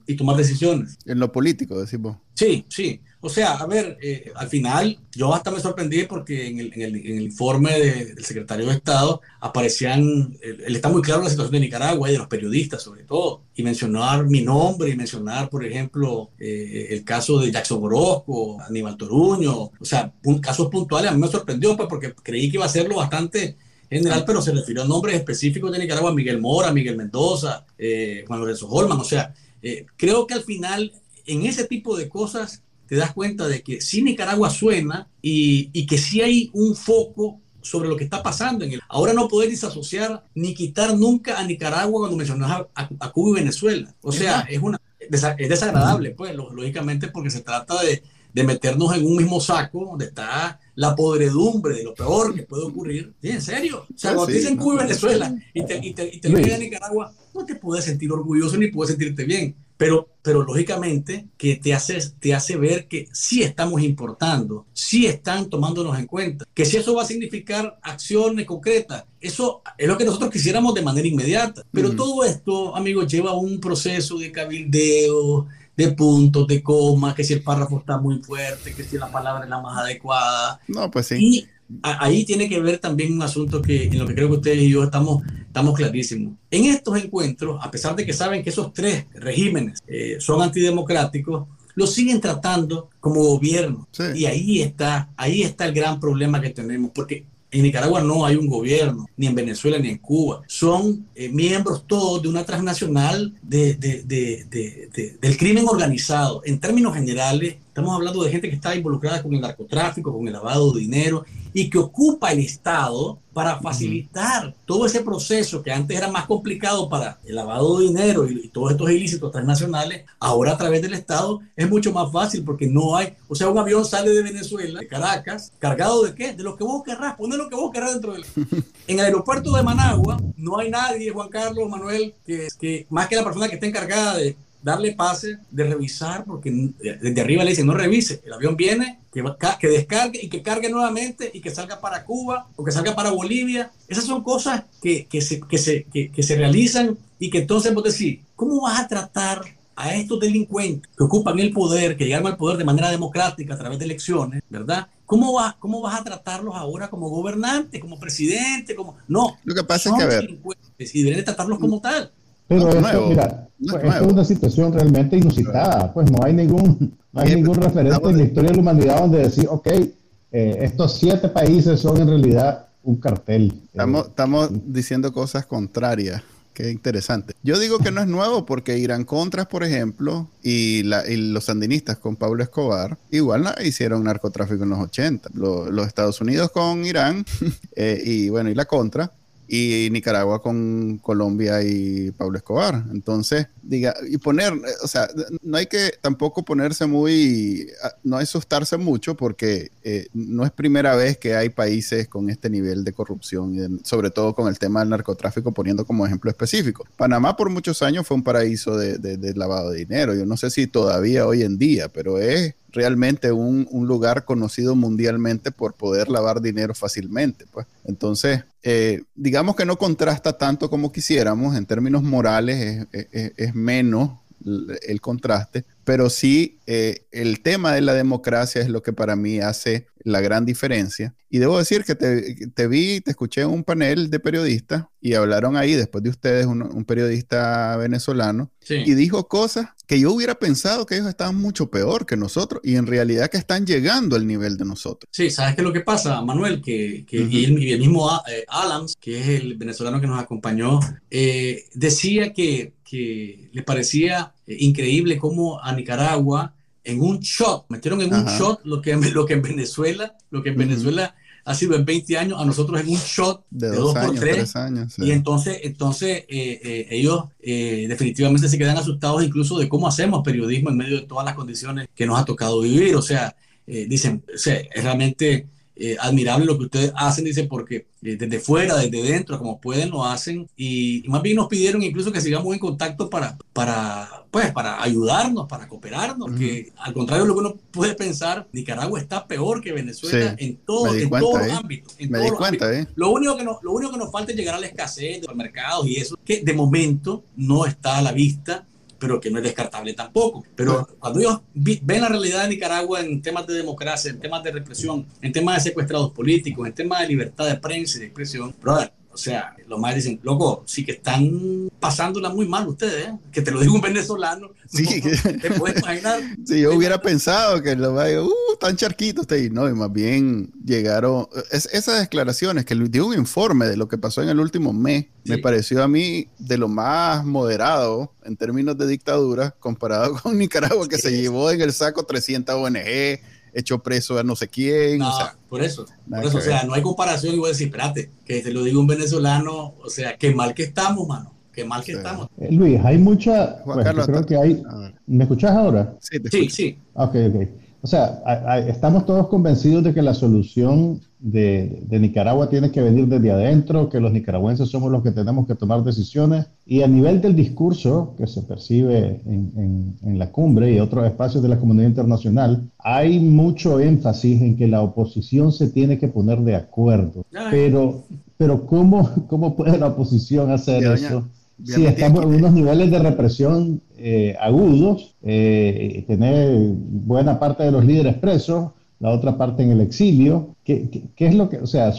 [0.06, 0.98] y, tomar decisiones.
[1.06, 2.18] En lo político, decimos.
[2.34, 3.00] Sí, sí.
[3.22, 3.98] O sea, a ver,
[4.36, 8.26] al final yo hasta me sorprendí porque en el, en el, en el informe del
[8.26, 12.28] secretario de Estado aparecían, él, está muy claro la situación de Nicaragua y de los
[12.28, 17.82] periodistas sobre todo, y mencionar mi nombre y mencionar, por ejemplo, el caso de Jackson
[17.82, 22.50] Orozco, Aníbal Toruño, o sea, un, casos puntuales, a mí me sorprendió pues, porque creí
[22.50, 23.56] que iba a serlo bastante
[23.90, 28.40] general, pero se refirió a nombres específicos de Nicaragua, Miguel Mora, Miguel Mendoza, eh, Juan
[28.40, 29.00] Lorenzo Holman.
[29.00, 30.94] O sea, eh, creo que al final,
[31.26, 35.86] en ese tipo de cosas, te das cuenta de que sí Nicaragua suena y, y
[35.86, 38.82] que sí hay un foco sobre lo que está pasando en él.
[38.88, 43.94] Ahora no poder disasociar ni quitar nunca a Nicaragua cuando mencionas a, Cuba y Venezuela.
[44.02, 49.06] O sea, es, una, es desagradable, pues, lógicamente, porque se trata de, de meternos en
[49.06, 53.14] un mismo saco donde está la podredumbre de lo peor que puede ocurrir.
[53.22, 53.86] ¿Sí, en serio.
[53.94, 56.58] O sea, cuando te dicen Cuba y Venezuela y te, y te, y te a
[56.58, 59.56] Nicaragua, no te puedes sentir orgulloso ni puedes sentirte bien.
[59.80, 65.50] Pero, pero lógicamente que te hace, te hace ver que sí estamos importando, sí están
[65.50, 70.04] tomándonos en cuenta, que si eso va a significar acciones concretas, eso es lo que
[70.04, 71.64] nosotros quisiéramos de manera inmediata.
[71.72, 75.48] Pero todo esto, amigos, lleva un proceso de cabildeo,
[75.80, 79.46] de puntos, de comas, que si el párrafo está muy fuerte, que si la palabra
[79.46, 80.60] es la más adecuada.
[80.68, 81.16] No, pues sí.
[81.18, 81.48] Y
[81.82, 84.72] ahí tiene que ver también un asunto que en lo que creo que ustedes y
[84.72, 86.34] yo estamos, estamos clarísimos.
[86.52, 91.48] En estos encuentros, a pesar de que saben que esos tres regímenes eh, son antidemocráticos,
[91.76, 93.88] los siguen tratando como gobierno.
[94.14, 98.36] Y ahí está, ahí está el gran problema que tenemos, porque en Nicaragua no hay
[98.36, 100.42] un gobierno, ni en Venezuela ni en Cuba.
[100.48, 106.42] Son eh, miembros todos de una transnacional de, de, de, del crimen organizado.
[106.46, 110.34] En términos generales, Estamos hablando de gente que está involucrada con el narcotráfico, con el
[110.34, 115.96] lavado de dinero y que ocupa el Estado para facilitar todo ese proceso que antes
[115.96, 120.58] era más complicado para el lavado de dinero y, todos estos ilícitos transnacionales, ahora a
[120.58, 124.10] través del Estado es mucho más fácil porque no hay, o sea, un avión sale
[124.10, 126.34] de Venezuela, de Caracas, cargado de qué?
[126.34, 128.26] De lo que vos querrás, pone lo que vos querrás dentro del...
[128.88, 133.16] En el aeropuerto de Managua no hay nadie, Juan Carlos, Manuel, que, que más que
[133.16, 137.68] la persona que esté encargada de darle pase, de revisar, porque desde arriba le dicen
[137.68, 139.24] no revise, el avión viene, que,
[139.60, 143.12] que descargue y que cargue nuevamente y que salga para Cuba o que salga para
[143.12, 143.72] Bolivia.
[143.88, 147.84] Esas son cosas que, que, se, que, se, que, se realizan y que entonces vos
[147.84, 149.42] decís, ¿cómo vas a tratar
[149.76, 153.58] a estos delincuentes que ocupan el poder, que llegan al poder de manera democrática a
[153.58, 154.88] través de elecciones, ¿verdad?
[155.06, 158.76] ¿Cómo, va, ¿Cómo vas a tratarlos ahora como gobernante, como presidente?
[158.76, 158.98] Como...
[159.08, 160.38] No, lo que pasa es que, a ver,
[160.78, 162.12] y deben tratarlos como tal.
[162.50, 165.94] Pero esto, mira, pues, es, una situación realmente inusitada.
[165.94, 169.20] Pues no hay ningún, no hay ningún referente en la historia de la humanidad donde
[169.20, 173.54] decir, ok, eh, estos siete países son en realidad un cartel.
[173.68, 176.24] Estamos, estamos diciendo cosas contrarias.
[176.56, 177.36] Qué interesante.
[177.44, 182.18] Yo digo que no es nuevo porque Irán Contras, por ejemplo, y, los sandinistas con
[182.18, 185.30] Pablo Escobar, igual hicieron narcotráfico en los 80.
[185.36, 187.26] los Estados Unidos con Irán
[187.76, 189.10] eh, y bueno, y la Contra
[189.52, 192.86] y Nicaragua con Colombia y Pablo Escobar.
[192.92, 195.08] Entonces, diga, y poner, o sea,
[195.42, 197.68] no hay que tampoco ponerse muy,
[198.04, 202.84] no asustarse mucho porque eh, no es primera vez que hay países con este nivel
[202.84, 206.86] de corrupción, y sobre todo con el tema del narcotráfico, poniendo como ejemplo específico.
[206.96, 210.14] Panamá por muchos años fue un paraíso de, de lavado de dinero.
[210.14, 215.52] Yo no sé si todavía hoy en día, pero es realmente un, lugar conocido mundialmente
[215.52, 217.46] por poder lavar dinero fácilmente.
[217.52, 217.66] Pues.
[217.86, 224.12] Entonces, eh, digamos que no contrasta tanto como quisiéramos, en términos morales es menos
[224.46, 229.40] el contraste, pero sí eh, el tema de la democracia es lo que para mí
[229.40, 231.16] hace la gran diferencia.
[231.30, 235.58] Y debo decir que te, vi, te escuché en un panel de periodistas y hablaron
[235.58, 240.96] ahí, después de ustedes, un, periodista venezolano, y dijo cosas que yo hubiera pensado que
[240.96, 244.66] ellos estaban mucho peor que nosotros y en realidad que están llegando al nivel de
[244.66, 245.10] nosotros.
[245.12, 246.62] Sí, ¿sabes qué es lo que pasa, Manuel?
[246.62, 251.66] Que, que y, el, mismo eh, Alams, que es el venezolano que nos acompañó, eh,
[251.74, 258.26] decía que, que le parecía increíble cómo a Nicaragua en un shot, metieron en un
[258.26, 262.18] shot lo que, lo que en Venezuela, lo que en Venezuela ha sido en 20
[262.18, 264.56] años, a nosotros en un shot de, dos, por tres.
[264.56, 269.88] años, Y entonces, entonces eh, eh, ellos eh, definitivamente se quedan asustados incluso de cómo
[269.88, 272.96] hacemos periodismo en medio de todas las condiciones que nos ha tocado vivir.
[272.96, 275.48] O sea, dicen, o sea, es realmente
[275.82, 279.90] eh, admirable lo que ustedes hacen, dice, porque eh, desde fuera, desde dentro, como pueden,
[279.90, 280.46] lo hacen.
[280.58, 285.48] Y, más bien nos pidieron incluso que sigamos en contacto para, para, pues, para ayudarnos,
[285.48, 289.72] para cooperarnos, que al contrario de lo que uno puede pensar, Nicaragua está peor que
[289.72, 291.96] Venezuela en, todo, en todos los ámbitos.
[292.10, 292.86] me di cuenta, ¿eh?
[292.96, 295.28] Lo único, que no, lo único que nos falta es llegar a la escasez de
[295.28, 298.66] los mercados y eso, que de momento no está a la vista
[299.00, 300.44] pero que no es descartable tampoco.
[300.56, 304.52] Pero cuando ellos ven la realidad de Nicaragua en temas de democracia, en temas de
[304.52, 308.54] represión, en temas de secuestrados políticos, en temas de libertad de prensa y de expresión,
[308.62, 313.18] brother, sea, los más dicen, loco, sí que están pasándola muy mal ustedes, ¿eh?
[313.32, 314.52] que te lo digo un venezolano.
[314.70, 315.02] Sí,
[315.42, 316.22] te puedes imaginar.
[316.46, 319.52] Sí, yo hubiera pensado que los más, uh, están charquitos ustedes.
[319.52, 321.28] No, y más bien llegaron.
[321.52, 325.40] esas declaraciones, que dio un informe de lo que pasó en el último mes, me
[325.40, 330.98] pareció a mí de lo más moderado en términos de dictadura, comparado con Nicaragua, que
[330.98, 333.20] se llevó en el saco 300 ONG
[333.54, 335.02] hecho preso a no sé quién.
[335.02, 337.68] o sea, por eso, por eso, o sea, no hay comparación y voy a decir,
[337.68, 341.66] espérate, que te lo digo un venezolano, o sea, qué mal que estamos, mano, qué
[341.66, 342.28] mal que estamos.
[342.40, 344.64] Eh, Luis, hay mucha, Juan Carlos, creo que hay,
[345.08, 345.96] ¿me escuchas ahora?
[346.00, 346.80] Sí, te sí, sí.
[346.94, 347.50] Ok, ok.
[347.82, 348.22] O sea,
[348.68, 354.00] estamos todos convencidos de que la solución de, Nicaragua tiene que venir desde adentro, que
[354.00, 356.48] los nicaragüenses somos los que tenemos que tomar decisiones.
[356.66, 361.50] Y a nivel del discurso que se percibe en, la cumbre y otros espacios de
[361.50, 366.56] la comunidad internacional, hay mucho énfasis en que la oposición se tiene que poner de
[366.56, 367.26] acuerdo.
[367.50, 368.04] Pero,
[368.38, 371.24] pero ¿cómo, cómo puede la oposición hacer eso?
[371.64, 377.86] Si estamos en unos niveles de represión eh, agudos, eh, tener buena parte de los
[377.86, 380.56] líderes presos, la otra parte en el exilio.
[380.64, 381.94] ¿Qué, qué, es lo que, o sea,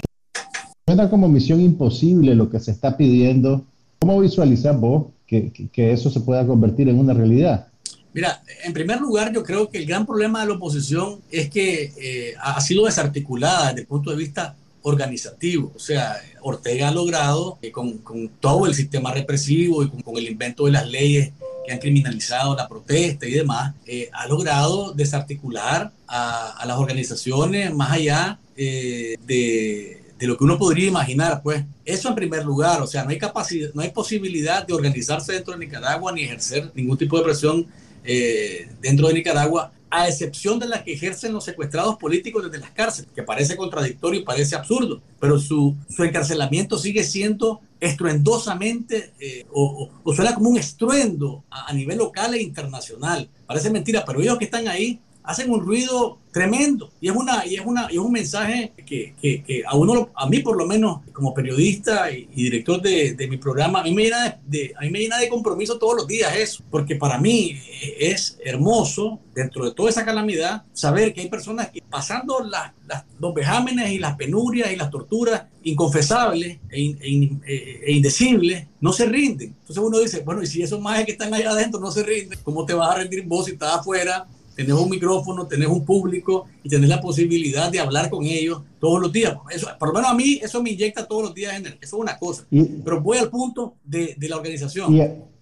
[0.87, 3.64] suena como misión imposible lo que se está pidiendo?
[3.99, 7.66] ¿Cómo visualizas vos que, que, eso se pueda convertir en una realidad?
[8.12, 11.92] Mira, en primer lugar, yo creo que el gran problema de la oposición es que
[11.96, 15.73] eh, ha sido desarticulada desde el punto de vista organizativo.
[15.77, 20.66] O sea, Ortega ha logrado, con, con, todo el sistema represivo y con, el invento
[20.66, 21.33] de las leyes
[21.64, 27.92] que han criminalizado la protesta y demás, eh, ha logrado desarticular a, las organizaciones más
[27.92, 31.64] allá eh, de, de, lo que uno podría imaginar, pues.
[31.85, 35.53] Eso en primer lugar, o sea, no hay capacidad, no hay posibilidad de organizarse dentro
[35.55, 37.66] de Nicaragua ni ejercer ningún tipo de presión
[38.05, 42.70] eh, dentro de Nicaragua a excepción de las que ejercen los secuestrados políticos desde las
[42.70, 49.46] cárceles, que parece contradictorio y parece absurdo, pero su, su encarcelamiento sigue siendo estruendosamente, eh,
[49.53, 53.29] o, suena como un estruendo a, nivel local e internacional.
[53.46, 56.90] Parece mentira, pero ellos que están ahí hacen un ruido tremendo.
[57.00, 60.11] Y es una y es una y es un mensaje que, que, que, a uno
[60.14, 64.04] a mí por lo menos como periodista y, director de, mi programa a mí me
[64.04, 67.61] llena de, a mí me llena de compromiso todos los días eso porque para mí
[67.98, 72.72] es hermoso dentro de toda esa calamidad saber que hay personas que pasando las,
[73.18, 78.92] los vejámenes y las penurias y las torturas inconfesables e, e, e, e, indecibles no
[78.92, 79.54] se rinden.
[79.61, 82.38] Entonces uno dice bueno y si esos majes que están allá adentro no se rinden
[82.42, 84.26] cómo te vas a rendir vos si estás afuera
[84.64, 89.01] tenés un micrófono, tenés un público y tenés la posibilidad de hablar con ellos todos
[89.01, 89.35] los días.
[89.51, 91.92] Eso, por lo menos a mí eso me inyecta todos los días en Eso es
[91.94, 92.44] una cosa.
[92.51, 94.94] Pero voy al punto de, de la organización.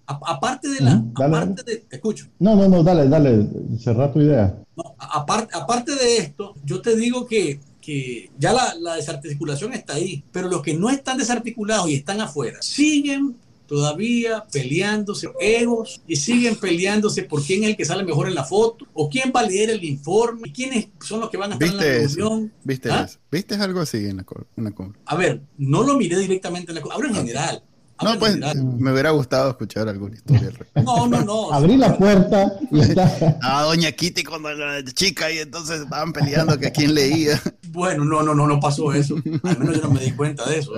[0.05, 1.03] aparte de la...
[1.15, 2.27] aparte De, te escucho.
[2.39, 3.45] No, no, no, dale, dale,
[3.77, 4.57] cerra tu idea.
[4.97, 10.23] aparte, aparte de esto, yo te digo que, que ya la, la desarticulación está ahí,
[10.31, 13.35] pero los que no están desarticulados y están afuera siguen
[13.69, 18.43] todavía peleándose egos y siguen peleándose por quién es el que sale mejor en la
[18.43, 21.53] foto o quién va a leer el informe y quiénes son los que van a
[21.53, 22.51] estar en la reunión.
[22.63, 23.07] ¿Viste, ¿Ah?
[23.31, 24.25] ¿Viste algo así en la,
[24.57, 27.63] en A ver, no lo miré directamente en la Ahora en general.
[28.01, 30.51] No, pues me hubiera gustado escuchar alguna historia.
[30.83, 31.51] No, no, no.
[31.51, 33.37] Abrí la puerta y está.
[33.41, 37.41] Ah, Doña Kitty cuando era chica y entonces estaban peleando que quién leía.
[37.71, 39.15] Bueno, no, no, no, no pasó eso.
[39.43, 40.73] Al menos yo no me di cuenta de eso.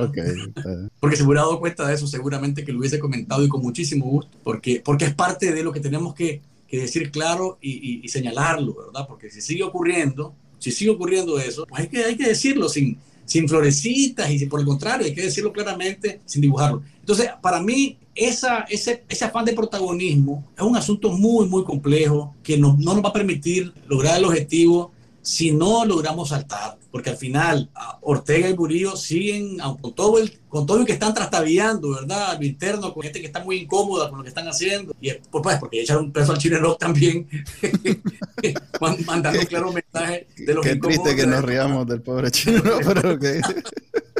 [0.99, 4.05] Porque si hubiera dado cuenta de eso, seguramente que lo hubiese comentado y con muchísimo
[4.05, 8.07] gusto, porque, porque es parte de lo que tenemos que, que decir claro y, y,
[8.07, 9.05] señalarlo, ¿verdad?
[9.07, 12.97] Porque si sigue ocurriendo, si sigue ocurriendo eso, pues hay que, hay que decirlo sin,
[13.25, 16.81] sin florecitas y por el contrario, hay que decirlo claramente sin dibujarlo.
[16.99, 22.35] Entonces, para mí, esa, ese, ese afán de protagonismo es un asunto muy, muy complejo
[22.43, 27.11] que no, no nos va a permitir lograr el objetivo si no logramos saltar, porque
[27.11, 27.69] al final
[28.01, 32.37] Ortega y Murillo siguen con todo el con todo lo que están trastabillando, ¿verdad?
[32.37, 35.41] Lo interno, con gente que está muy incómoda con lo que están haciendo, y pues,
[35.41, 37.25] pues porque echaron un peso al Chile Rock también,
[39.05, 43.17] mandando claro mensaje de lo Qué triste que nos riamos del pobre Chile pero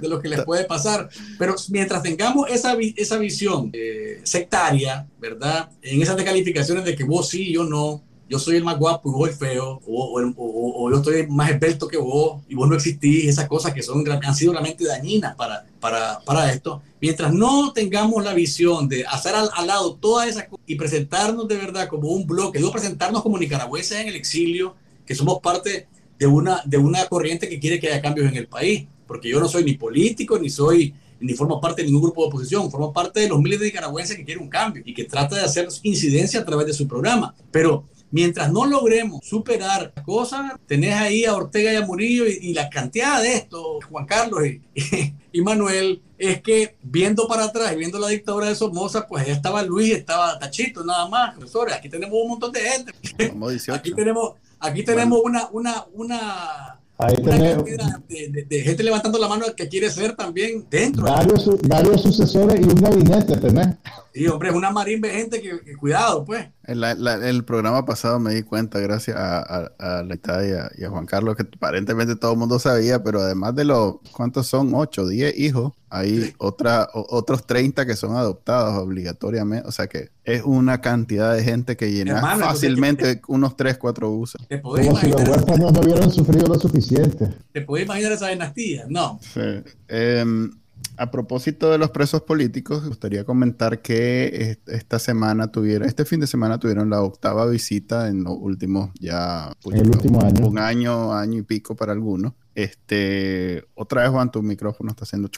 [0.02, 1.10] de lo que les puede pasar.
[1.38, 5.70] Pero mientras tengamos esa, esa visión eh, sectaria, ¿verdad?
[5.82, 9.12] En esas descalificaciones de que vos sí yo no, yo soy el más guapo y
[9.12, 13.28] vos el feo, o, o, yo estoy más esbelto que vos y vos no existís,
[13.28, 16.82] esas cosas que son, han sido realmente dañinas para, para, para esto.
[17.02, 21.58] Mientras no tengamos la visión de hacer al, lado todas esas cosas y presentarnos de
[21.58, 26.26] verdad como un bloque, digo presentarnos como nicaragüenses en el exilio, que somos parte de
[26.26, 29.50] una, de una corriente que quiere que haya cambios en el país, porque yo no
[29.50, 33.20] soy ni político, ni soy ni formo parte de ningún grupo de oposición, formo parte
[33.20, 36.40] de los miles de nicaragüenses que quieren un cambio y que trata de hacer incidencia
[36.40, 37.36] a través de su programa.
[37.52, 42.70] Pero Mientras no logremos superar cosas, tenés ahí a Ortega y a Murillo y, la
[42.70, 44.42] cantidad de esto, Juan Carlos
[45.32, 49.34] y, Manuel, es que viendo para atrás y viendo la dictadura de Somoza, pues ya
[49.34, 51.36] estaba Luis, estaba Tachito, nada más.
[51.36, 52.94] Profesores, aquí tenemos un montón de gente.
[53.74, 57.66] Aquí tenemos, aquí tenemos una, una, una Ahí tenemos.
[57.66, 61.04] De, gente levantando la mano que quiere ser también dentro.
[61.04, 63.76] Varios, sucesores y un gabinete tenés.
[64.14, 66.48] Sí, hombre, es una marimba de gente que, cuidado, pues.
[66.66, 66.84] En
[67.24, 71.36] el programa pasado me di cuenta, gracias a, a, la Italia y a Juan Carlos,
[71.36, 74.72] que aparentemente todo el mundo sabía, pero además de los, ¿cuántos son?
[74.74, 79.68] 8, 10 hijos, hay otra, otros 30 que son adoptados obligatoriamente.
[79.68, 84.42] O sea que es una cantidad de gente que llena fácilmente unos 3, 4 buses.
[84.62, 87.28] Como si los huérfanos no hubieran sufrido lo suficiente.
[87.52, 88.86] ¿Te puedes imaginar esa dinastía?
[88.88, 89.20] No.
[89.22, 89.42] Sí.
[89.90, 90.52] Em,
[90.98, 96.28] a propósito de los presos políticos, gustaría comentar que esta semana tuvieron, este fin de
[96.28, 100.48] semana tuvieron la octava visita en los últimos ya pues, año.
[100.48, 102.34] un año, año y pico para algunos.
[102.54, 105.30] Este, otra vez Juan, tu micrófono está haciendo.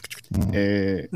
[0.52, 1.08] Eh,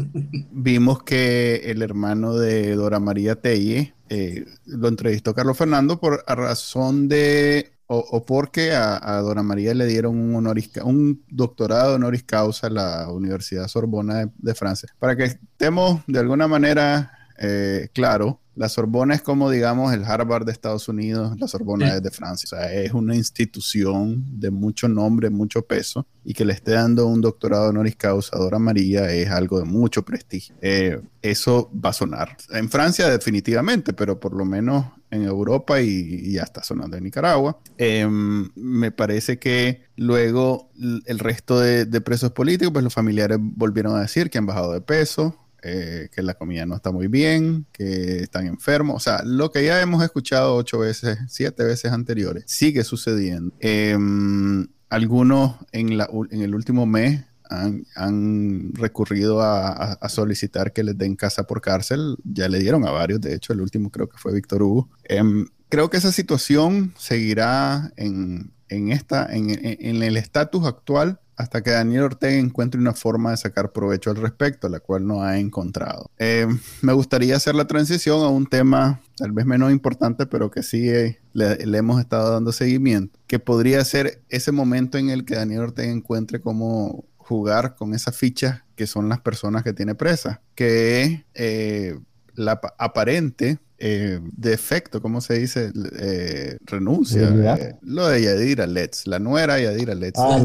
[0.53, 7.09] vimos que el hermano de Dora María Telle eh, lo entrevistó Carlos Fernando por razón
[7.09, 12.71] de o, porque a, Dora María le dieron un, honoris, un doctorado honoris causa a
[12.71, 14.91] la Universidad Sorbona de, Francia.
[14.99, 20.45] Para que estemos de alguna manera Eh, claro, la Sorbona es como, digamos, el Harvard
[20.45, 22.45] de Estados Unidos, la Sorbona es de Francia.
[22.47, 27.07] O sea, es una institución de mucho nombre, mucho peso, y que le esté dando
[27.07, 30.57] un doctorado honoris causa a Dora María es algo de mucho prestigio.
[30.61, 32.37] Eh, eso va a sonar.
[32.51, 37.61] En Francia definitivamente, pero por lo menos en Europa y, ya está sonando en Nicaragua.
[37.77, 40.71] Em, me parece que luego
[41.07, 44.73] el resto de, de presos políticos, pues los familiares volvieron a decir que han bajado
[44.73, 48.97] de peso, eh, que la comida no está muy bien, que están enfermos.
[48.97, 53.55] O sea, lo que ya hemos escuchado ocho veces, siete veces anteriores, sigue sucediendo.
[53.61, 61.17] Em, algunos en, la, en el último mes han, recurrido a, solicitar que les den
[61.17, 62.17] casa por cárcel.
[62.25, 64.89] Ya le dieron a varios, de hecho, el último creo que fue Víctor Hugo.
[65.05, 72.81] Em, creo que esa situación seguirá en, el estatus actual hasta que Daniel Ortega encuentre
[72.81, 76.11] una forma de sacar provecho al respecto, la cual no ha encontrado.
[76.19, 76.49] Eh,
[76.83, 80.91] me gustaría hacer la transición a un tema tal vez menos importante, pero que sí
[80.91, 85.61] eh, le, hemos estado dando seguimiento, que podría ser ese momento en el que Daniel
[85.61, 91.25] Ortega encuentre cómo jugar con esas fichas que son las personas que tiene presas, que
[91.35, 91.99] eh,
[92.39, 95.73] la aparente eh, defecto, ¿cómo se dice?
[96.01, 97.29] Eh, renuncia.
[97.57, 100.19] Eh, lo de Yadira Letts, la nuera Yadira Letts.
[100.19, 100.39] Ah,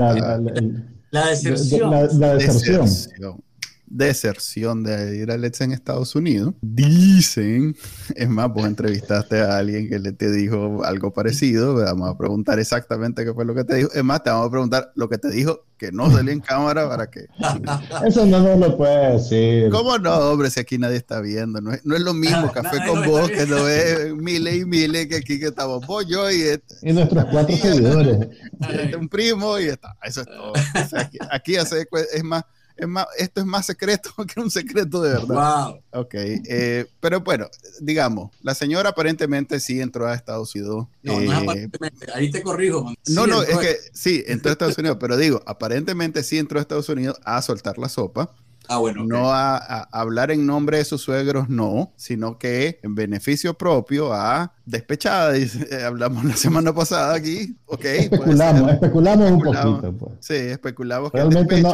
[1.12, 1.92] la, deserción.
[2.20, 3.44] La, deserción deserción
[3.86, 6.54] de ir a Let's en Estados Unidos.
[6.62, 7.76] Dicen,
[8.16, 12.60] es más, vos entrevistaste a alguien que le te dijo algo parecido, vamos a preguntar
[12.60, 13.90] exactamente qué fue lo que te dijo.
[13.94, 16.88] Es más, te vamos a preguntar lo que te dijo que no salió en cámara
[16.88, 17.26] para que...
[18.08, 19.70] Eso no nos lo puede decir.
[19.70, 20.50] ¿Cómo no, hombre?
[20.50, 21.60] Si aquí nadie está viendo.
[21.60, 25.08] No es, no es lo mismo café con vos que lo ve miles y miles
[25.08, 26.76] que aquí que estamos vos, yo y este.
[26.84, 28.30] Y nuestros cuatro seguidores.
[28.62, 29.96] Este, un primo y está.
[30.04, 30.54] Eso es todo.
[30.98, 32.44] aquí, aquí hace, es más
[32.76, 35.68] es más, esto es más secreto que un secreto de verdad.
[35.68, 36.02] Wow.
[36.02, 37.48] Ok, eh, pero bueno,
[37.80, 40.88] digamos, la señora aparentemente sí entró a Estados Unidos.
[41.02, 42.92] No, no es eh, aparentemente, ahí te corrijo.
[43.08, 46.62] no, no, es que sí, entró a Estados Unidos, pero digo, aparentemente sí entró a
[46.62, 48.34] Estados Unidos a soltar la sopa.
[48.74, 49.06] Ah, bueno.
[49.06, 49.58] No a,
[49.92, 55.50] hablar en nombre de sus suegros, no, sino que en beneficio propio a despechada, eh,
[55.86, 57.86] hablamos la semana pasada aquí, ok.
[57.86, 59.94] Especulamos, especulamos un poquito.
[60.00, 60.12] Pues.
[60.22, 61.12] Sí, especulamos.
[61.12, 61.74] Realmente no,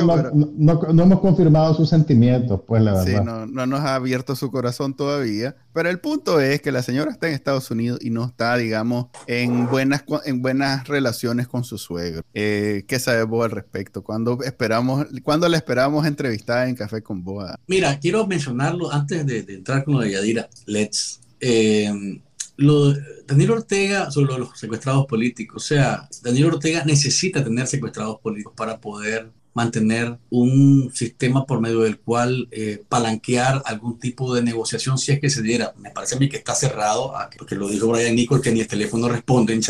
[0.57, 3.05] no, hemos confirmado sus sentimientos, pues la verdad.
[3.05, 7.11] Sí, no, nos ha abierto su corazón todavía, pero el punto es que la señora
[7.11, 11.77] está en Estados Unidos y no está, digamos, en buenas, en buenas relaciones con su
[11.77, 12.23] suegro.
[12.33, 14.03] Eh, ¿Qué sabemos al respecto?
[14.03, 17.59] ¿Cuándo, esperamos, ¿Cuándo la esperamos entrevistada en Café con Boa?
[17.67, 20.49] Mira, quiero mencionarlo antes de, entrar con lo de Yadira.
[20.65, 21.21] Let's.
[21.39, 22.19] Eh,
[22.57, 22.93] lo,
[23.25, 28.79] Daniel Ortega, sobre los secuestrados políticos, o sea, Daniel Ortega necesita tener secuestrados políticos para
[28.81, 35.11] poder mantener un sistema por medio del cual eh, palanquear algún tipo de negociación si
[35.11, 35.73] es que se diera.
[35.77, 38.67] Me parece a mí que está cerrado, porque lo dijo Brian Nichols, que ni el
[38.67, 39.61] teléfono responden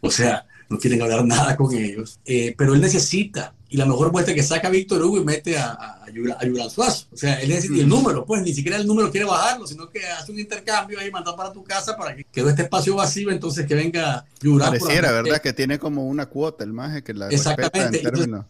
[0.00, 4.12] o sea, no quieren hablar nada con ellos, eh, pero él necesita y la mejor
[4.12, 7.06] muestra que saca Víctor Hugo y mete a, a, a Suazo.
[7.12, 10.06] O sea, él necesita el número, pues ni siquiera el número quiere bajarlo, sino que
[10.06, 13.66] hace un intercambio ahí, manda para tu casa para que quede este espacio vacío, entonces
[13.66, 14.68] que venga Yuran.
[14.68, 15.42] Pareciera, ¿verdad?
[15.42, 17.98] Que tiene como una cuota el maje que la Exactamente.
[17.98, 18.46] En términos...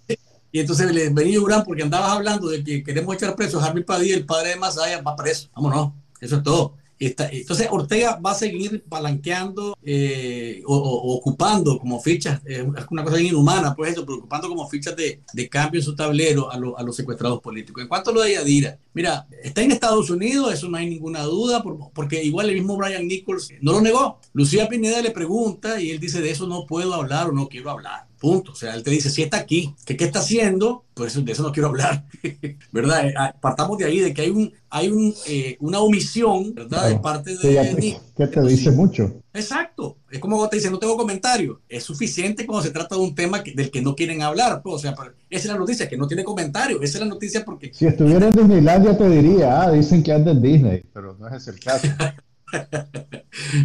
[0.52, 3.82] y entonces le venía Yuran porque andabas hablando de que queremos echar preso a Harvey
[3.82, 5.48] Padilla, el padre de Masaya, va preso.
[5.54, 12.40] Vámonos, eso es todo entonces Ortega va a seguir palanqueando eh, o, ocupando como fichas,
[12.46, 15.94] es una cosa inhumana, pues eso, pero ocupando como fichas de, de cambio en su
[15.94, 17.82] tablero a, a, los secuestrados políticos.
[17.82, 21.22] En cuanto a lo de Yadira, mira, está en Estados Unidos, eso no hay ninguna
[21.22, 24.18] duda, porque igual el mismo Brian Nichols no lo negó.
[24.32, 27.70] Lucía Pineda le pregunta y él dice, de eso no puedo hablar o no quiero
[27.70, 28.06] hablar.
[28.24, 28.52] Punto.
[28.52, 30.86] O sea, él te dice, si está aquí, ¿qué, qué está haciendo?
[30.94, 32.06] Pues de eso no quiero hablar.
[32.72, 33.06] ¿Verdad?
[33.06, 36.88] Eh, ah, partamos de ahí, de que hay, un, hay un, eh, una omisión, ¿verdad?
[36.88, 38.00] De parte de Nick.
[38.16, 39.20] Que te dice mucho.
[39.34, 39.98] Exacto.
[40.10, 41.60] Es como te dice, no tengo comentario.
[41.68, 44.62] Es suficiente cuando se trata de un tema del que no quieren hablar.
[44.62, 46.80] Pues, o sea, esa es la noticia, que no tiene comentario.
[46.80, 47.74] Esa es la noticia porque...
[47.74, 51.46] Si estuviera en Disneylandia te diría, ah, dicen que anda en Disney, pero no es
[51.46, 51.88] el caso.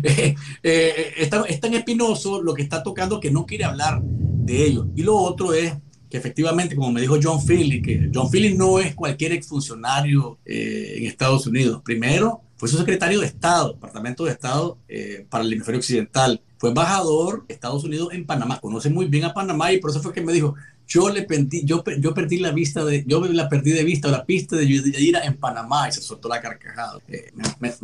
[0.01, 4.01] Eh, eh, es, tan, espinoso lo que está tocando que no quiere hablar
[4.49, 4.87] de ello.
[4.95, 5.73] Y lo otro es
[6.09, 10.95] que efectivamente, como me dijo John Philly, que John Philly no es cualquier exfuncionario eh,
[10.97, 11.81] en Estados Unidos.
[11.83, 14.77] Primero, fue su secretario de Estado, Departamento de Estado
[15.29, 16.41] para el hemisferio occidental.
[16.57, 18.59] Fue embajador de Estados Unidos en Panamá.
[18.59, 20.55] Conoce muy bien a Panamá y por eso fue que me dijo,
[20.89, 24.25] yo le perdí, yo, yo perdí la vista de, yo la perdí de vista, la
[24.25, 26.97] pista de Yadira en Panamá y se soltó la carcajada.
[27.07, 27.75] Eh, me,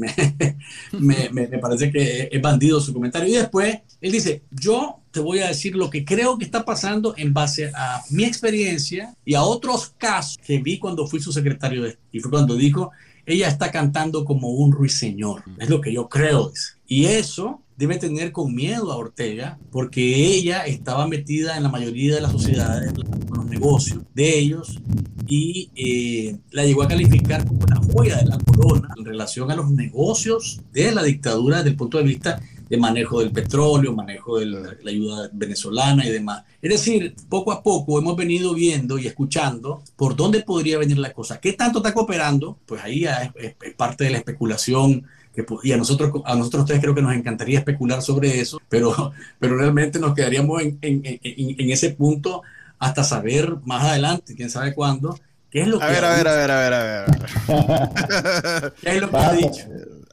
[0.99, 3.29] me, me, parece que es bandido su comentario.
[3.29, 7.13] Y después él dice, yo te voy a decir lo que creo que está pasando
[7.15, 11.83] en base a mi experiencia y a otros casos que vi cuando fui su secretario
[11.83, 12.91] de, y fue cuando dijo,
[13.27, 16.51] ella está cantando como un ruiseñor, es lo que yo creo.
[16.87, 22.15] Y eso debe tener con miedo a Ortega, porque ella estaba metida en la mayoría
[22.15, 22.93] de las sociedades,
[23.27, 24.79] con los negocios de ellos,
[25.27, 29.55] y eh, la llegó a calificar como la joya de la corona en relación a
[29.55, 34.39] los negocios de la dictadura desde el punto de vista de manejo del petróleo, manejo
[34.39, 36.43] de la, ayuda venezolana y demás.
[36.61, 41.13] Es decir, poco a poco hemos venido viendo y escuchando por dónde podría venir la
[41.13, 41.39] cosa.
[41.39, 42.57] ¿Qué tanto está cooperando?
[42.65, 45.05] Pues ahí es, parte de la especulación
[45.35, 49.13] que, y a nosotros, a nosotros ustedes creo que nos encantaría especular sobre eso, pero,
[49.39, 52.41] pero realmente nos quedaríamos en, en, en, ese punto
[52.79, 55.17] hasta saber más adelante, quién sabe cuándo,
[55.49, 55.93] qué es lo a que...
[55.93, 59.63] Ver, a ver, a ver, a ver, a ver, ¿Qué es lo que ha dicho?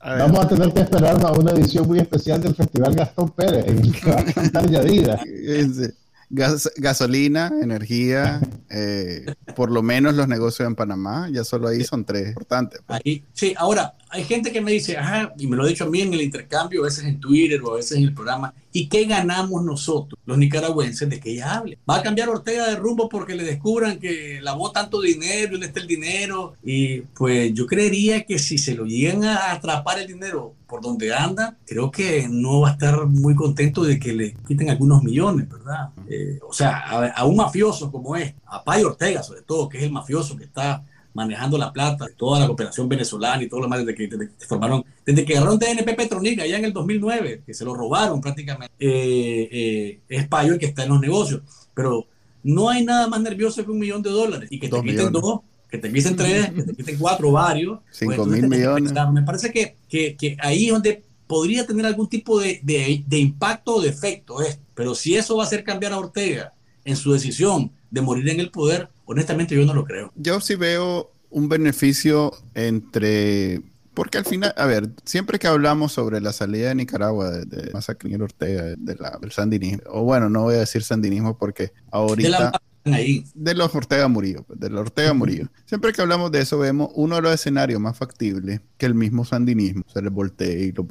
[0.04, 3.78] Vamos a tener que esperar a una edición muy especial del Festival Gastón Pérez, en
[3.78, 5.20] el que va a cantar Yadira.
[6.32, 12.28] gasolina, energía, eh, por lo menos los negocios en Panamá, ya solo ahí son tres
[12.28, 12.80] importantes.
[12.86, 13.00] Pues.
[13.04, 15.88] Ahí, sí, ahora, hay gente que me dice, ajá, y me lo ha dicho a
[15.88, 18.86] mí en el intercambio, a veces en Twitter o a veces en el programa, ¿y
[18.88, 21.78] qué ganamos nosotros, los nicaragüenses, de que ella hable?
[21.88, 25.80] ¿Va a cambiar Ortega de rumbo porque le descubran que lavó tanto dinero, dónde está
[25.80, 26.52] el dinero?
[26.62, 31.14] Y pues yo creería que si se lo llegan a atrapar el dinero por donde
[31.14, 35.48] anda, creo que no va a estar muy contento de que le quiten algunos millones,
[35.48, 35.88] ¿verdad?
[36.06, 39.84] Eh, o sea, a, un mafioso como es, a Pay Ortega sobre todo, que es
[39.84, 40.84] el mafioso que está
[41.14, 45.24] manejando la plata, toda la cooperación venezolana y todo lo demás desde que, formaron, desde
[45.24, 50.00] que agarraron TNP Petronica allá en el 2009, que se lo robaron prácticamente, eh, eh,
[50.08, 51.42] es Payo el que está en los negocios.
[51.74, 52.06] Pero
[52.42, 55.40] no hay nada más nervioso que un millón de dólares y que te quiten dos
[55.72, 57.80] que te quiten tres, que te quiten cuatro, varios.
[57.90, 58.92] Cinco pues, mil millones.
[59.10, 63.18] Me parece que, que, que, ahí es donde podría tener algún tipo de, de, de
[63.18, 64.62] impacto o de efecto esto.
[64.74, 66.52] Pero si eso va a hacer cambiar a Ortega
[66.84, 70.12] en su decisión de morir en el poder, honestamente yo no lo creo.
[70.16, 73.62] Yo sí veo un beneficio entre
[73.94, 78.22] porque al final, a ver, siempre que hablamos sobre la salida de Nicaragua de, de
[78.22, 82.52] Ortega, de la, del sandinismo, o bueno, no voy a decir sandinismo porque ahorita
[82.84, 85.48] de los Ortega Murillo, pues, de los Ortega Murillo.
[85.66, 89.24] Siempre que hablamos de eso, vemos uno de los escenarios más factibles que el mismo
[89.24, 90.86] sandinismo se le voltee y lo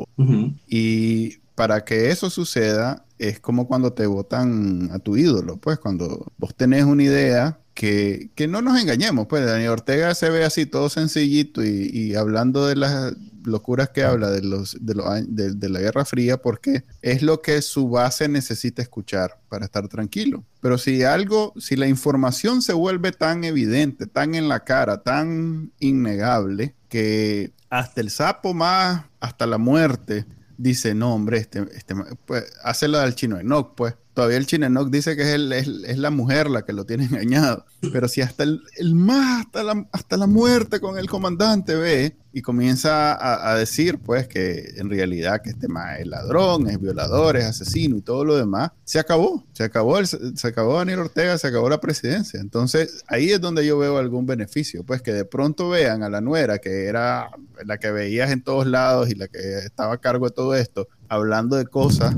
[0.67, 6.31] Y para que eso suceda, es como cuando te votan a tu ídolo, pues cuando
[6.37, 10.67] vos tenés una idea que, que no nos engañemos, pues Daniel Ortega se ve así
[10.67, 15.79] todo sencillito y, y hablando de las locuras que habla de, los, de, de, la
[15.79, 20.45] Guerra Fría porque es lo que su base necesita escuchar para estar tranquilo.
[20.59, 25.71] Pero si algo, si la información se vuelve tan evidente, tan en la cara, tan
[25.79, 31.95] innegable, que hasta el sapo más, hasta la muerte, dice, no, hombre, este, este,
[32.27, 36.11] pues, hace lo del chino Enoch, pues todavía el Chinenoc dice que es, es, la
[36.11, 37.65] mujer la que lo tiene engañado.
[37.91, 38.61] Pero si hasta el,
[38.93, 43.97] más, hasta la, hasta la, muerte con el comandante ve y comienza a, a, decir,
[43.97, 48.23] pues, que en realidad que este más es ladrón, es violador, es asesino y todo
[48.23, 49.43] lo demás, se acabó.
[49.53, 52.39] Se acabó, el, se acabó Daniel Ortega, se acabó la presidencia.
[52.39, 56.21] Entonces, ahí es donde yo veo algún beneficio, pues, que de pronto vean a la
[56.21, 57.31] nuera, que era
[57.65, 60.87] la que veías en todos lados y la que estaba a cargo de todo esto,
[61.09, 62.13] hablando de cosas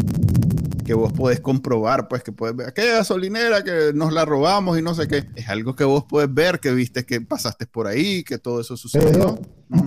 [0.83, 4.81] que vos podés comprobar, pues que puedes ver, aquella gasolinera que nos la robamos y
[4.81, 8.23] no sé qué, es algo que vos puedes ver, que viste que pasaste por ahí,
[8.23, 9.39] que todo eso sucedió.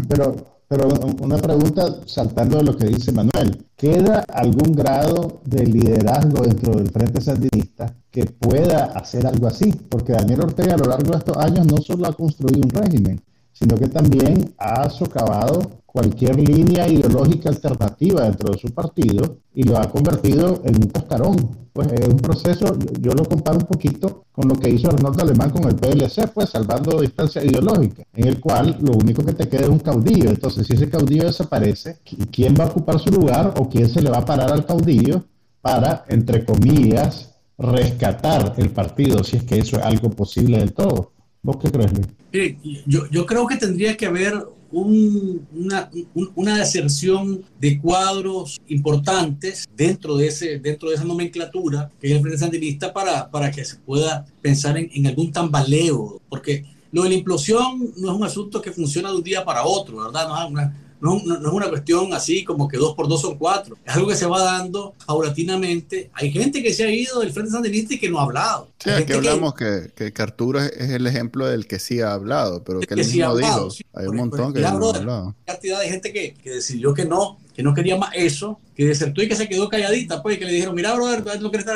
[0.09, 0.37] Pero,
[0.69, 0.89] pero,
[1.21, 6.91] una pregunta saltando de lo que dice Manuel, ¿queda algún grado de liderazgo dentro del
[6.91, 9.73] Frente Sandinista que pueda hacer algo así?
[9.89, 13.23] Porque Daniel Ortega a lo largo de estos años no solo ha construido un régimen,
[13.59, 19.79] sino que también ha socavado cualquier línea ideológica alternativa dentro de su partido y lo
[19.79, 21.57] ha convertido en un cascarón.
[21.73, 25.51] Pues es un proceso, yo lo comparo un poquito con lo que hizo Arnoldo Alemán
[25.51, 29.63] con el PLC, pues salvando distancia ideológica, en el cual lo único que te queda
[29.63, 30.29] es un caudillo.
[30.29, 31.99] Entonces, si ese caudillo desaparece,
[32.31, 35.25] ¿quién va a ocupar su lugar o quién se le va a parar al caudillo
[35.63, 41.13] para, entre comillas, rescatar el partido, si es que eso es algo posible del todo?
[41.43, 42.16] ¿Vos qué crees, Luis?
[42.87, 45.91] Yo, yo creo que tendría que haber una,
[46.35, 52.21] una, deserción de cuadros importantes dentro de, ese, dentro de esa nomenclatura que es el
[52.21, 57.11] Frente Sandinista para, para que se pueda pensar en, en algún tambaleo, porque lo de
[57.11, 60.29] la implosión no es un asunto que funciona de un día para otro, ¿verdad?
[60.29, 63.37] No es una, no, no, es una cuestión así como que dos por dos son
[63.37, 63.77] cuatro.
[63.85, 66.11] Es algo que se va dando paulatinamente.
[66.15, 68.71] Hay gente que se ha ido del Frente Sandinista y que no ha hablado.
[68.79, 72.65] Sí, aquí hablamos que, que, que, Arturo es, el ejemplo del que sí ha hablado,
[72.65, 73.69] pero que, él mismo dijo.
[73.93, 75.35] hay un montón que no ha hablado.
[75.45, 79.23] cantidad de gente que, que, decidió que no, que no quería más eso, que desertó
[79.23, 81.67] y que se quedó calladita, pues, y que le dijeron, mira, brother, no quieres,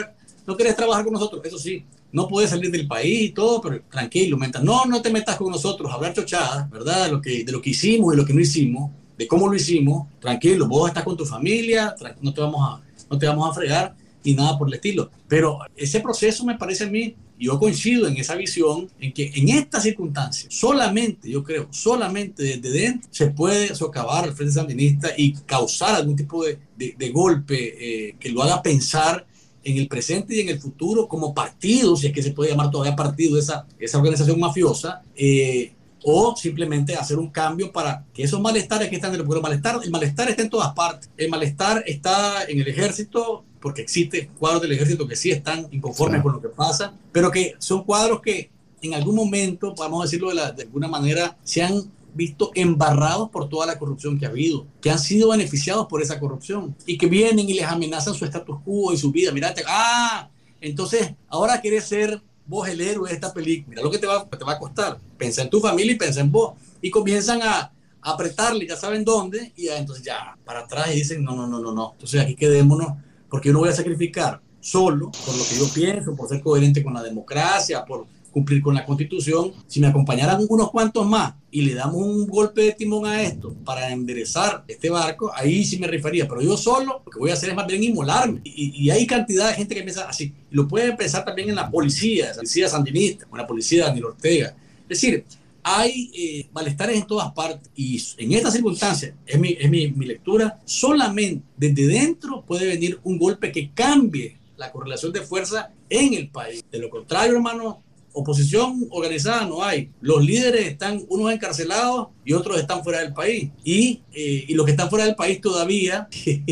[0.46, 1.42] no quieres trabajar con nosotros.
[1.44, 5.10] Eso sí, no puedes salir del país y todo, pero tranquilo, mientras no, no te
[5.10, 7.06] metas con nosotros hablar chochadas, ¿verdad?
[7.06, 8.90] De lo, que, de lo que hicimos y lo que no hicimos,
[9.20, 13.18] de cómo lo hicimos, tranquilo, vos estás con tu familia, no te vamos a, no
[13.18, 13.94] te vamos a fregar
[14.24, 15.10] ni nada por el estilo.
[15.28, 19.50] Pero ese proceso me parece a mí, yo coincido en esa visión, en que en
[19.50, 25.34] estas circunstancias, solamente, yo creo, solamente desde dentro se puede socavar al Frente Sandinista y
[25.34, 29.26] causar algún tipo de, de, golpe eh, que lo haga pensar
[29.62, 32.70] en el presente y en el futuro como partido, si es que se puede llamar
[32.70, 35.72] todavía partido esa, esa organización mafiosa, eh,
[36.04, 39.80] o simplemente hacer un cambio para que esos malestares que están en el pueblo, malestar,
[39.82, 41.10] el malestar está en todas partes.
[41.16, 46.22] El malestar está en el ejército, porque existe cuadros del ejército que sí están inconformes
[46.22, 48.50] con lo que pasa, pero que son cuadros que
[48.82, 53.48] en algún momento, vamos a decirlo de, de alguna manera, se han visto embarrados por
[53.48, 57.06] toda la corrupción que ha habido, que han sido beneficiados por esa corrupción y que
[57.06, 59.32] vienen y les amenazan su status quo y su vida.
[59.32, 60.28] Mirate, ah,
[60.60, 62.20] entonces ahora quieres ser
[62.50, 63.70] vos el héroe de esta película.
[63.70, 64.98] Mira lo que te va, te va a costar.
[65.16, 66.54] Pensa en tu familia y pensa en vos.
[66.82, 67.72] Y comienzan a,
[68.02, 71.70] apretarle, ya saben dónde, y entonces ya para atrás y dicen, no, no, no, no,
[71.70, 71.92] no.
[71.92, 72.94] Entonces aquí quedémonos,
[73.28, 76.82] porque yo no voy a sacrificar solo por lo que yo pienso, por ser coherente
[76.82, 81.62] con la democracia, por cumplir con la constitución, si me acompañaran unos cuantos más y
[81.62, 85.86] le damos un golpe de timón a esto para enderezar este barco, ahí sí me
[85.86, 88.40] rifaría, pero yo solo lo que voy a hacer es más bien inmolarme.
[88.44, 90.32] Y, hay cantidad de gente que piensa así.
[90.50, 93.86] Y lo puede pensar también en la policía, la policía sandinista, o la policía de
[93.86, 94.56] Daniel Ortega.
[94.82, 95.24] Es decir,
[95.62, 100.06] hay eh, malestares en todas partes y en estas circunstancias, es, mi, es mi, mi
[100.06, 106.14] lectura, solamente desde dentro puede venir un golpe que cambie la correlación de fuerza en
[106.14, 106.64] el país.
[106.70, 107.82] De lo contrario, hermano,
[108.12, 109.90] oposición organizada no hay.
[110.00, 113.50] Los líderes están unos encarcelados y otros están fuera del país.
[113.64, 116.08] Y, eh, y los que están fuera del país todavía,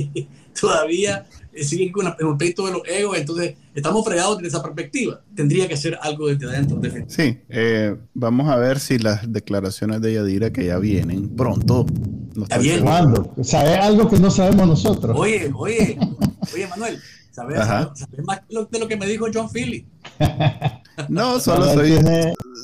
[0.60, 3.18] todavía eh, siguen con el peito de los egos.
[3.18, 5.20] Entonces, estamos fregados desde esa perspectiva.
[5.34, 6.80] Tendría que ser algo desde adentro.
[7.08, 11.86] Sí, eh, vamos a ver si las declaraciones de Yadira que ya vienen pronto.
[12.82, 13.34] ¿Cuándo?
[13.42, 15.16] ¿Sabes algo que no sabemos nosotros?
[15.18, 15.98] Oye, oye,
[16.54, 17.00] oye, Manuel.
[17.38, 19.86] ¿Sabes, más de lo que me dijo John Philly?
[21.08, 21.96] No, solo soy,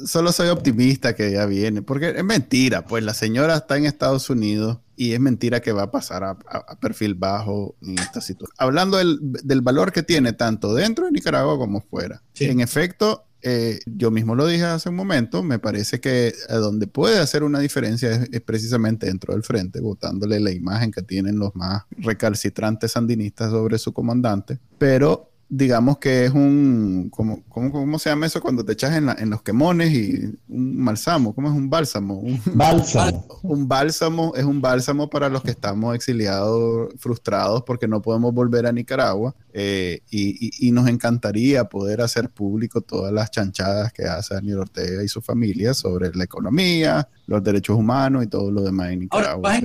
[0.07, 4.29] solo soy optimista que ya viene, porque es mentira, pues la señora está en Estados
[4.29, 6.37] Unidos y es mentira que va a pasar a,
[6.81, 8.55] perfil bajo en esta situación.
[8.59, 12.23] Hablando del, valor que tiene tanto dentro de Nicaragua como fuera.
[12.41, 17.19] En efecto, eh, yo mismo lo dije hace un momento, me parece que donde puede
[17.19, 21.55] hacer una diferencia es, es, precisamente dentro del frente, votándole la imagen que tienen los
[21.55, 28.27] más recalcitrantes sandinistas sobre su comandante, pero digamos que es un, ¿cómo, cómo, se llama
[28.27, 31.35] eso cuando te echas en, en, los quemones y un balsamo?
[31.35, 32.19] ¿Cómo es un bálsamo?
[32.19, 33.27] Un bálsamo.
[33.43, 38.67] Un bálsamo es un bálsamo para los que estamos exiliados, frustrados porque no podemos volver
[38.67, 44.35] a Nicaragua eh, y, y, nos encantaría poder hacer público todas las chanchadas que hace
[44.35, 48.91] Daniel Ortega y su familia sobre la economía, los derechos humanos y todo lo demás
[48.91, 49.61] en Nicaragua.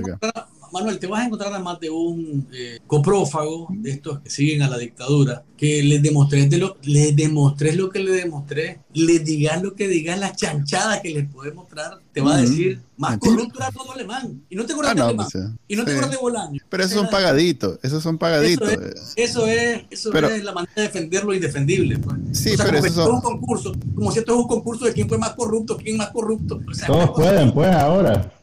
[0.72, 4.68] Manuel, te vas a encontrar además de un eh, coprófago de estos que siguen a
[4.68, 9.74] la dictadura, que les demostré, lo, les demostré lo que le demostré, les digas lo
[9.74, 13.70] que digas, las chanchadas que les puedo mostrar, te va a decir más corrupto era
[13.70, 14.42] todo alemán.
[14.50, 15.26] Y no te acuerdas ah, de alemán.
[15.32, 16.62] Pues, y no te acuerdas de Bolaño.
[16.68, 18.70] Pero esos son pagaditos, esos son pagaditos.
[19.16, 21.98] Eso es, eso es, la manera de defender lo indefendible.
[21.98, 22.16] Pues.
[22.32, 23.14] Sí, pero eso son...
[23.16, 26.10] un concurso, como si esto es un concurso de quién fue más corrupto, quién más
[26.10, 26.60] corrupto.
[26.86, 28.39] Todos pueden, pues ahora.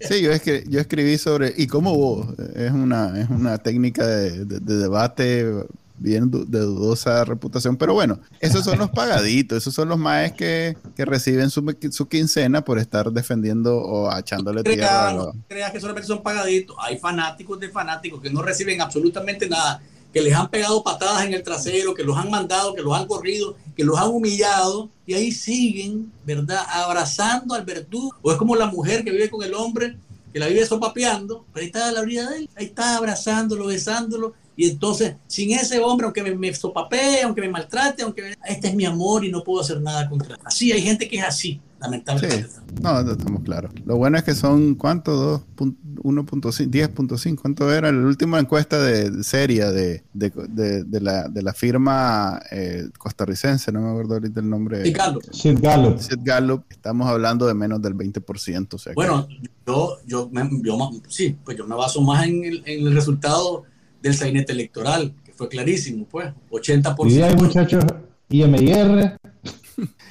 [0.00, 4.06] Sí, yo, es que, yo escribí sobre, y cómo vos, es una, es una técnica
[4.06, 5.66] de, debate
[5.96, 10.76] bien de dudosa reputación, pero bueno, esos son los pagaditos, esos son los maes que,
[10.96, 15.12] que reciben su, su, quincena por estar defendiendo o echándole tierra.
[15.12, 19.80] No creas que solamente son pagaditos, hay fanáticos de fanáticos que no reciben absolutamente nada
[20.14, 23.08] que les han pegado patadas en el trasero, que los han mandado, que los han
[23.08, 26.64] corrido, que los han humillado, y ahí siguen, ¿verdad?
[26.68, 28.14] Abrazando al verdugo.
[28.22, 29.98] O es como la mujer que vive con el hombre,
[30.32, 34.34] que la vive sopapeando, pero ahí está la orilla de él, ahí está abrazándolo, besándolo,
[34.56, 38.74] y entonces, sin ese hombre, aunque me, me sopapee, aunque me maltrate, aunque este es
[38.76, 40.40] mi amor y no puedo hacer nada contra él.
[40.44, 41.60] Así, hay gente que es así.
[41.84, 42.48] Lamentablemente.
[42.80, 43.70] No, no estamos claros.
[43.84, 45.44] Lo bueno es que son, ¿cuánto?
[45.56, 47.40] 1.5, 10.5.
[47.40, 53.70] ¿Cuánto era la última encuesta de, seria de, de, la, de la firma eh, costarricense?
[53.70, 54.82] No me acuerdo ahorita el nombre.
[54.82, 55.22] Sid Gallup.
[55.30, 55.98] Sid Gallup.
[55.98, 56.64] Sid Gallup.
[56.70, 58.74] Estamos hablando de menos del 20%.
[58.74, 59.28] O sea bueno,
[59.66, 60.30] yo, yo,
[60.62, 63.64] yo, sí, pues yo me baso más en el, en el resultado
[64.02, 66.32] del sainete electoral, que fue clarísimo, pues.
[66.50, 67.10] 80%.
[67.10, 67.84] Y hay muchachos,
[68.30, 69.18] IMIR,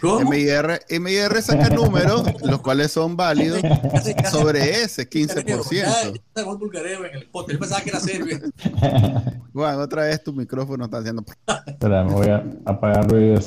[0.04, 3.62] MIR, MIR saca números, los cuales son válidos
[4.32, 6.22] sobre ese 15%.
[9.54, 11.24] Juan, otra vez tu micrófono está haciendo.
[11.68, 13.40] Espera, me voy a apagar ruido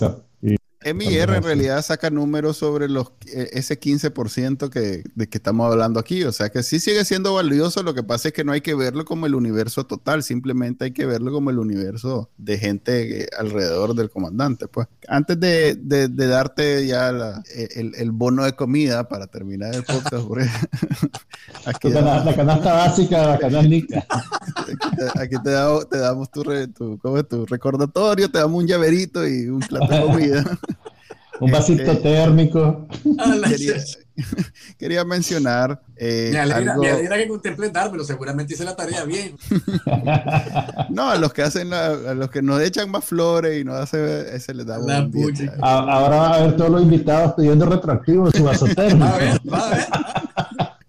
[0.95, 6.01] MIR en realidad saca números sobre los e, ese 15% que, de que estamos hablando
[6.01, 6.25] aquí.
[6.25, 7.83] O sea que sí sigue siendo valioso.
[7.83, 10.93] Lo que pasa es que no hay que verlo como el universo total, simplemente hay
[10.93, 14.69] que verlo como el universo de gente eh, alrededor del comandante.
[14.69, 15.77] Pues antes de,
[16.09, 20.27] darte ya e, el, bono de comida para terminar el podcast,
[21.65, 23.57] aquí la, canasta básica de la canasta
[25.15, 25.51] Aquí te,
[25.91, 26.43] te damos tu,
[26.75, 30.59] tu, tu recordatorio, te damos un llaverito y un plato de comida.
[31.41, 32.87] Un vasito este, térmico.
[34.79, 35.83] Quería, mencionar.
[35.97, 36.77] Eh, me, alegra,
[37.17, 39.37] que contemple dármelo, seguramente hice la tarea bien.
[40.91, 44.35] no, a los que hacen, a los que nos echan más flores y nos hace,
[44.35, 44.91] ese les da un
[45.61, 49.05] Ahora va a haber todos los invitados pidiendo retroactivo su vaso térmico.
[49.05, 49.87] Va a ver, va a ver.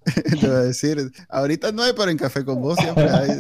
[0.40, 3.40] Te voy a decir, ahorita no hay, pero en Café con Vos siempre hay.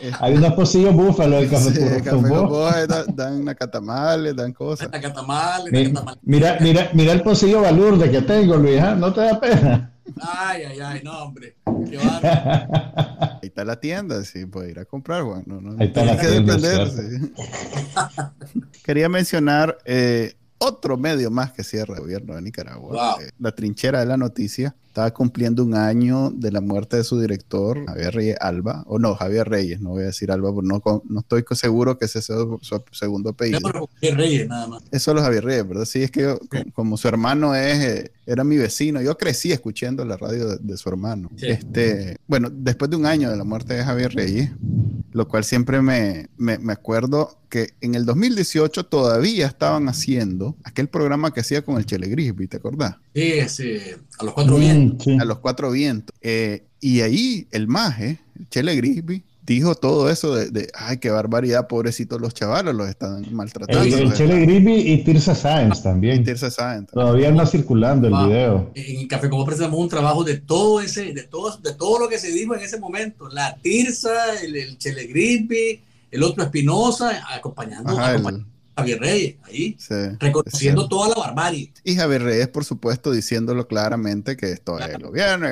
[0.20, 2.86] Hay unos pocillos búfalo de café, sí, café.
[2.86, 4.90] Dan, dan nacatamales, dan cosas.
[4.90, 5.72] Nacatamales,
[6.22, 8.94] mira, mira, mira el pocillo balurde que tengo, Luis, ¿ah?
[8.94, 9.92] ¿no te da pena?
[10.20, 11.56] Ay, ay, ay, no, hombre.
[11.88, 11.98] Qué
[13.42, 15.44] Ahí está la tienda, sí, puede ir a comprar, Juan.
[15.46, 16.56] No, no, Ahí está la tienda.
[18.84, 23.16] Quería mencionar eh, otro medio más que cierra el gobierno de Nicaragua.
[23.20, 27.18] Eh, la trinchera de la noticia estaba cumpliendo un año de la muerte de su
[27.18, 30.82] director, Javier Reyes Alba, o no, Javier Reyes, no voy a decir Alba, porque no,
[31.08, 33.60] no estoy seguro que ese sea su, segundo apellido.
[33.62, 34.82] Javier Reyes, nada más.
[34.90, 35.84] Es solo Javier Reyes, ¿verdad?
[35.86, 36.36] Sí, es que
[36.74, 40.88] como, su hermano es, eh, era mi vecino, yo crecí escuchando la radio de, su
[40.90, 41.30] hermano.
[41.40, 44.50] Este, bueno, después de un año de la muerte de Javier Reyes,
[45.12, 50.88] lo cual siempre me, me, me acuerdo que en el 2018 todavía estaban haciendo aquel
[50.88, 52.96] programa que hacía con el Chele Grisby, ¿te acordás?
[53.14, 53.78] Sí, sí,
[54.18, 55.06] a los cuatro vientos.
[55.20, 56.14] A los cuatro vientos.
[56.20, 59.24] Eh, y ahí el maje, el Chele Grisby,
[59.54, 63.96] dijo todo eso de, ay, qué barbaridad, pobrecitos los chavalos, los están maltratando.
[63.96, 66.24] El, Chele Grisby y Tirsa Sáenz también.
[66.24, 66.90] Tirsa Sáenz.
[66.90, 68.70] Todavía anda circulando el video.
[68.74, 72.18] En Café Como presentamos un trabajo de todo ese, de todo, de todo lo que
[72.18, 73.28] se dijo en ese momento.
[73.28, 75.80] La Tirsa, el, el Chele Grisby,
[76.10, 77.96] el otro Espinosa, acompañando,
[78.80, 79.76] Javier Reyes, ahí,
[80.18, 81.72] reconociendo toda la barbarie.
[81.84, 85.46] Y Javier Reyes, por supuesto, diciéndolo claramente que esto es el gobierno.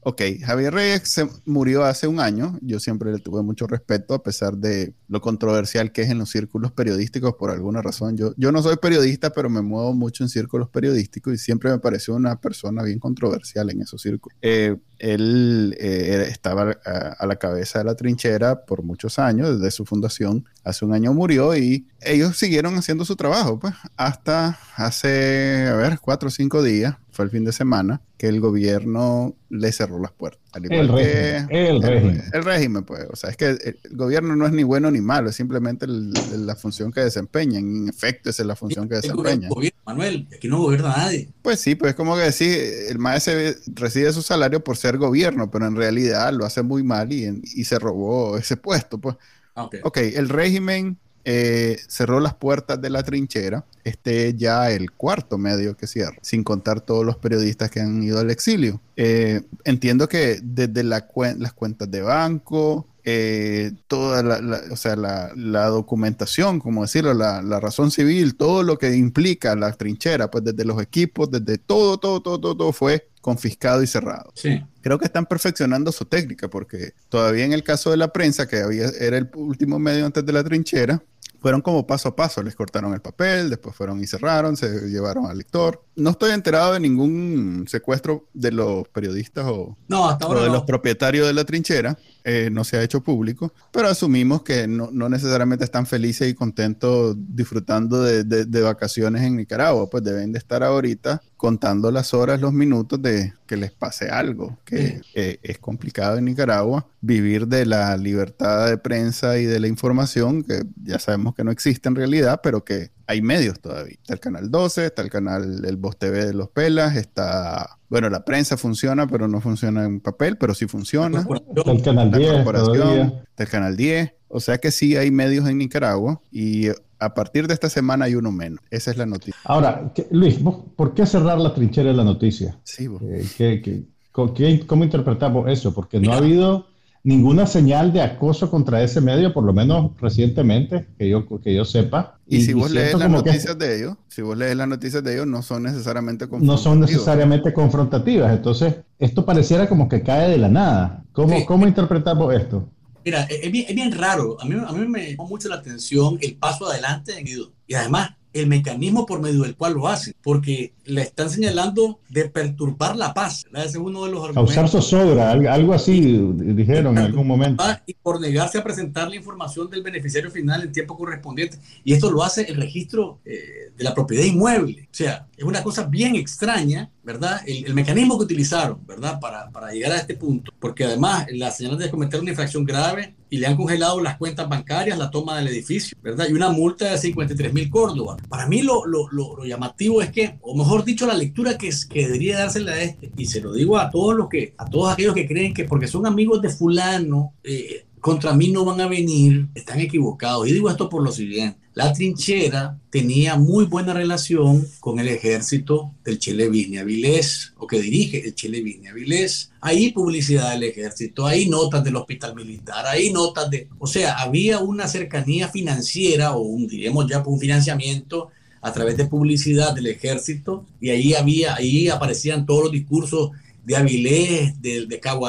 [0.00, 2.58] Ok, Javier Reyes se murió hace un año.
[2.62, 6.30] Yo siempre le tuve mucho respeto, a pesar de lo controversial que es en los
[6.30, 8.16] círculos periodísticos, por alguna razón.
[8.16, 11.78] Yo, yo no soy periodista, pero me muevo mucho en círculos periodísticos y siempre me
[11.78, 14.36] pareció una persona bien controversial en esos círculos.
[14.42, 19.84] Eh, él eh, estaba a, la cabeza de la trinchera por muchos años, desde su
[19.84, 20.46] fundación.
[20.64, 25.98] Hace un año murió y ellos siguieron haciendo su trabajo, pues, hasta hace, a ver,
[26.00, 30.10] cuatro o cinco días, fue el fin de semana, que el gobierno le cerró las
[30.10, 30.42] puertas.
[30.54, 32.22] el, régimen, el, régimen.
[32.32, 33.06] El régimen, pues.
[33.10, 36.56] O sea, es que el, gobierno no es ni bueno ni malo, es simplemente la
[36.56, 37.58] función que desempeña.
[37.58, 39.48] En efecto, esa es la función que desempeña.
[39.86, 41.28] Manuel, aquí no gobierna nadie.
[41.40, 42.58] Pues sí, pues es como que decir,
[42.88, 43.34] el maestro
[43.74, 47.64] recibe su salario por ser gobierno, pero en realidad lo hace muy mal y, y
[47.64, 49.16] se robó ese puesto, pues.
[49.54, 49.80] Ah, okay.
[49.84, 53.64] ok, el régimen eh, cerró las puertas de la trinchera.
[53.82, 58.18] Este ya el cuarto medio que cierra, sin contar todos los periodistas que han ido
[58.18, 58.80] al exilio.
[58.96, 66.58] Eh, entiendo que desde las cuentas de banco, eh, toda la, o sea, la, documentación,
[66.58, 71.30] como decirlo, la, razón civil, todo lo que implica la trinchera, pues desde los equipos,
[71.30, 74.32] desde todo, todo, todo, todo, todo fue confiscado y cerrado.
[74.34, 74.62] Sí.
[74.84, 78.58] Creo que están perfeccionando su técnica, porque todavía en el caso de la prensa, que
[78.58, 81.02] había, era el último medio antes de la trinchera,
[81.44, 85.26] fueron como paso a paso, les cortaron el papel, después fueron y cerraron, se llevaron
[85.26, 85.84] al lector.
[85.94, 91.44] No estoy enterado de ningún secuestro de los periodistas o, de los propietarios de la
[91.44, 96.32] trinchera, eh, no se ha hecho público, pero asumimos que no, necesariamente están felices y
[96.32, 102.54] contentos disfrutando de, vacaciones en Nicaragua, pues deben de estar ahorita contando las horas, los
[102.54, 104.73] minutos de que les pase algo, que
[105.14, 110.42] eh, es complicado en Nicaragua vivir de la libertad de prensa y de la información,
[110.42, 113.94] que ya sabemos que no existe en realidad, pero que hay medios todavía.
[113.94, 118.08] Está el canal 12, está el canal El Voz TV de los Pelas, está, bueno,
[118.10, 121.26] la prensa funciona, pero no funciona en papel, pero sí funciona.
[121.56, 122.32] Está el canal 10.
[122.32, 124.12] Está el canal 10.
[124.28, 126.68] O sea que sí hay medios en Nicaragua y
[126.98, 128.60] a partir de esta semana hay uno menos.
[128.70, 129.36] Esa es la noticia.
[129.44, 130.38] Ahora, Luis,
[130.76, 132.58] ¿por qué cerrar la trinchera de la noticia?
[132.64, 133.02] Sí, vos.
[133.02, 133.84] Eh,
[134.14, 135.74] ¿Cómo interpretamos eso?
[135.74, 136.66] Porque no ha habido
[137.02, 141.64] ninguna señal de acoso contra ese medio, por lo menos recientemente, que yo, que yo
[141.64, 142.20] sepa.
[142.28, 145.26] Y, si vos lees las noticias de ellos, si vos lees las noticias de ellos,
[145.26, 146.56] no son necesariamente confrontativas.
[146.56, 148.32] No son necesariamente confrontativas.
[148.32, 151.04] Entonces, esto pareciera como que cae de la nada.
[151.10, 152.68] ¿Cómo, ¿cómo interpretamos esto?
[153.04, 154.40] Mira, es bien, es bien raro.
[154.40, 157.26] A mí, a mí me llamó mucho la atención el paso adelante en
[157.66, 162.28] Y además, el mecanismo por medio del cual lo hacen, porque le están señalando de
[162.28, 163.46] perturbar la paz.
[163.54, 164.54] Ese es uno de los argumentos.
[164.54, 167.64] Causar zozobra, algo así dijeron en algún momento.
[167.86, 171.58] Y por negarse a presentar la información del beneficiario final en tiempo correspondiente.
[171.84, 174.82] Y esto lo hace el registro eh, de la propiedad inmueble.
[174.82, 177.40] O sea, es una cosa bien extraña, ¿verdad?
[177.46, 179.18] El, mecanismo que utilizaron, ¿verdad?
[179.20, 180.52] Para, para, llegar a este punto.
[180.58, 184.48] Porque además la señal de cometer una infracción grave y le han congelado las cuentas
[184.48, 186.26] bancarias, la toma del edificio, ¿verdad?
[186.28, 188.16] Y una multa de 53 mil Córdoba.
[188.28, 192.06] Para mí lo, lo, lo, llamativo es que, o mejor dicho, la lectura que, que
[192.06, 195.14] debería dársela a este, y se lo digo a todos los que, a todos aquellos
[195.14, 199.48] que creen que porque son amigos de fulano, eh, contra mí no van a venir,
[199.54, 200.46] están equivocados.
[200.46, 201.58] Y digo esto por lo siguiente.
[201.72, 207.80] La trinchera tenía muy buena relación con el ejército del Chile Vigna Avilés, o que
[207.80, 209.52] dirige el Chile Vigna Avilés.
[209.62, 213.70] Ahí publicidad del ejército, ahí notas del hospital militar, ahí notas de...
[213.78, 218.28] O sea, había una cercanía financiera, o un, diremos ya un financiamiento
[218.60, 223.30] a través de publicidad del ejército, y ahí había, ahí aparecían todos los discursos
[223.64, 225.28] de Avilés, de, de Cabo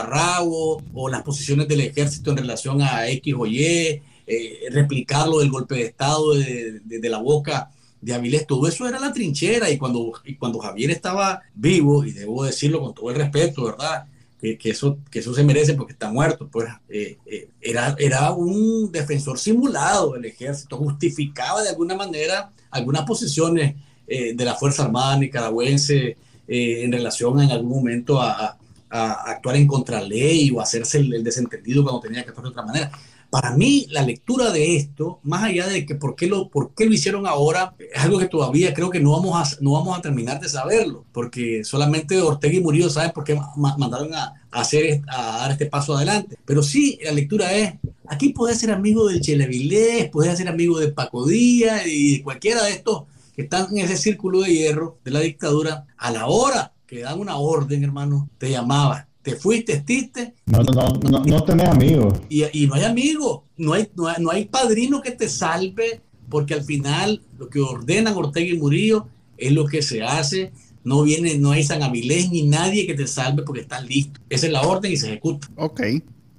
[0.94, 5.76] o las posiciones del ejército en relación a X o Y, eh, replicarlo del golpe
[5.76, 7.72] de Estado de, la boca
[8.02, 12.12] de Avilés, todo eso era la trinchera y cuando, y cuando Javier estaba vivo, y
[12.12, 14.06] debo decirlo con todo el respeto, ¿verdad?
[14.40, 18.92] Que, eso, que eso se merece porque está muerto, pues eh, eh, era, era un
[18.92, 23.76] defensor simulado del ejército, justificaba de alguna manera algunas posiciones
[24.08, 26.16] de la Fuerza Armada nicaragüense
[26.48, 32.00] eh, en relación en algún momento a, actuar en contraley o hacerse el, desentendido cuando
[32.00, 32.92] tenía que actuar de otra manera.
[33.30, 36.86] Para mí, la lectura de esto, más allá de que por qué lo, por qué
[36.86, 40.02] lo hicieron ahora, es algo que todavía creo que no vamos a, no vamos a
[40.02, 45.40] terminar de saberlo, porque solamente Ortega y Murillo saben por qué mandaron a, hacer, a
[45.40, 46.38] dar este paso adelante.
[46.46, 47.74] Pero sí, la lectura es,
[48.08, 52.64] aquí puedes ser amigo del Chelevilés, puedes ser amigo de Paco Díaz y de cualquiera
[52.64, 53.04] de estos
[53.36, 57.20] que están en ese círculo de hierro de la dictadura, a la hora que dan
[57.20, 59.08] una orden, hermano, te llamaba.
[59.22, 60.36] Te fuiste, estiste.
[60.46, 60.72] No, no,
[61.10, 62.14] no, no tenés amigos.
[62.30, 66.02] Y, y, no hay amigos, no hay, no hay, no hay padrino que te salve,
[66.30, 69.08] porque al final lo que ordenan Ortega y Murillo
[69.38, 70.54] es lo que se hace.
[70.84, 74.22] No viene, no hay San Avilés ni nadie que te salve porque están listos.
[74.30, 75.50] Esa es la orden y se ejecuta.
[75.56, 75.82] Ok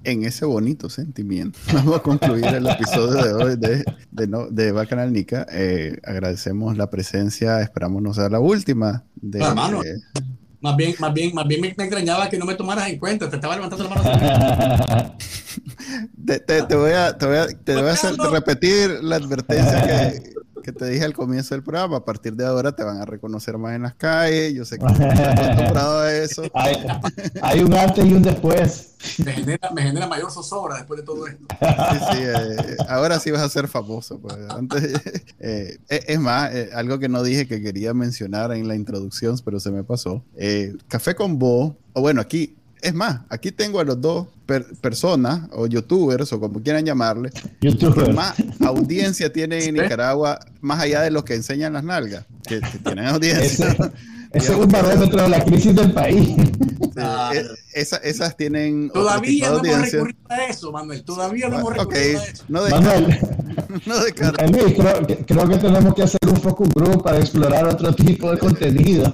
[0.07, 4.71] en ese bonito sentimiento, vamos a concluir el episodio de hoy de, de, no, de
[4.71, 5.45] Bacanal Nica.
[5.51, 9.03] Eh, agradecemos la presencia, esperamos no sea la última.
[9.15, 9.81] De, hermano,
[10.61, 13.35] más bien, más bien, más bien me, extrañaba que no me tomaras en cuenta, te
[13.35, 15.15] estaba levantando la mano.
[16.25, 20.36] te, te, voy a, te voy a, te voy a hacer repetir la advertencia que,
[20.67, 23.57] que te dije al comienzo del programa, a partir de ahora te van a reconocer
[23.57, 26.43] más en las calles, yo sé que estás acostumbrado a eso.
[27.41, 28.95] Hay, un antes y un después.
[29.23, 31.45] Me genera, me genera mayor zozobra después de todo esto.
[31.57, 34.19] Sí, sí, eh, ahora sí vas a ser famoso.
[34.19, 34.35] Pues.
[34.49, 35.01] Antes,
[35.39, 39.61] eh, es más, eh, algo que no dije que quería mencionar en la introducción, pero
[39.61, 40.21] se me pasó.
[40.89, 44.27] Café con Bo, o bueno, aquí es más, aquí tengo a los dos
[44.81, 51.01] personas o youtubers o como quieran llamarle, que más audiencia tienen en Nicaragua, más allá
[51.01, 53.75] de los que enseñan las nalgas, que, tienen audiencia.
[54.33, 56.35] Ese, es un parámetro de la crisis del país.
[56.97, 58.89] E, esas tienen.
[58.89, 61.03] Todavía no hemos recurrido a eso, Manuel.
[61.05, 62.43] Todavía no hemos recurrido a eso.
[62.49, 63.19] No Manuel,
[63.85, 64.33] no de creo,
[65.25, 69.13] creo, que tenemos que hacer un focus group para explorar otro tipo de contenido.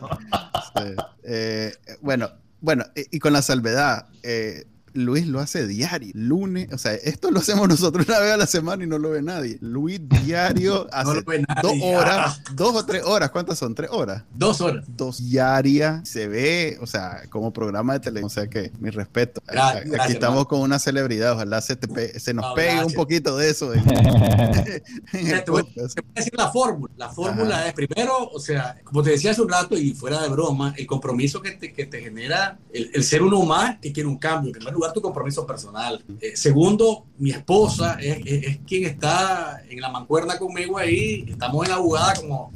[1.23, 2.29] Eh, bueno,
[2.63, 4.63] bueno, y, con la salvedad, eh,
[4.93, 8.47] Luis lo hace diario, lunes, o sea, esto lo hacemos nosotros una vez a la
[8.47, 9.57] semana y no lo ve nadie.
[9.61, 11.23] Luis diario hace
[11.61, 13.75] dos horas, dos o tres horas, ¿cuántas son?
[13.75, 14.23] ¿Tres horas?
[14.33, 14.85] Dos horas.
[14.87, 19.41] Dos diaria, se ve, o sea, como programa de televisión, o sea que mi respeto.
[19.47, 21.77] Aquí estamos con una celebridad, ojalá se,
[22.17, 23.71] se nos pegue un poquito de eso.
[25.13, 25.81] En, te, voy, a
[26.15, 26.93] decir la fórmula.
[26.97, 30.29] La fórmula es primero, o sea, como te decía hace un rato y fuera de
[30.29, 34.17] broma, el compromiso que te, que te genera el, ser uno más que quiere un
[34.17, 34.49] cambio.
[34.49, 36.03] En primer lugar, tu compromiso personal.
[36.19, 41.25] Eh, segundo, mi esposa es, es, quien está en la mancuerna conmigo ahí.
[41.27, 42.51] Estamos en la jugada como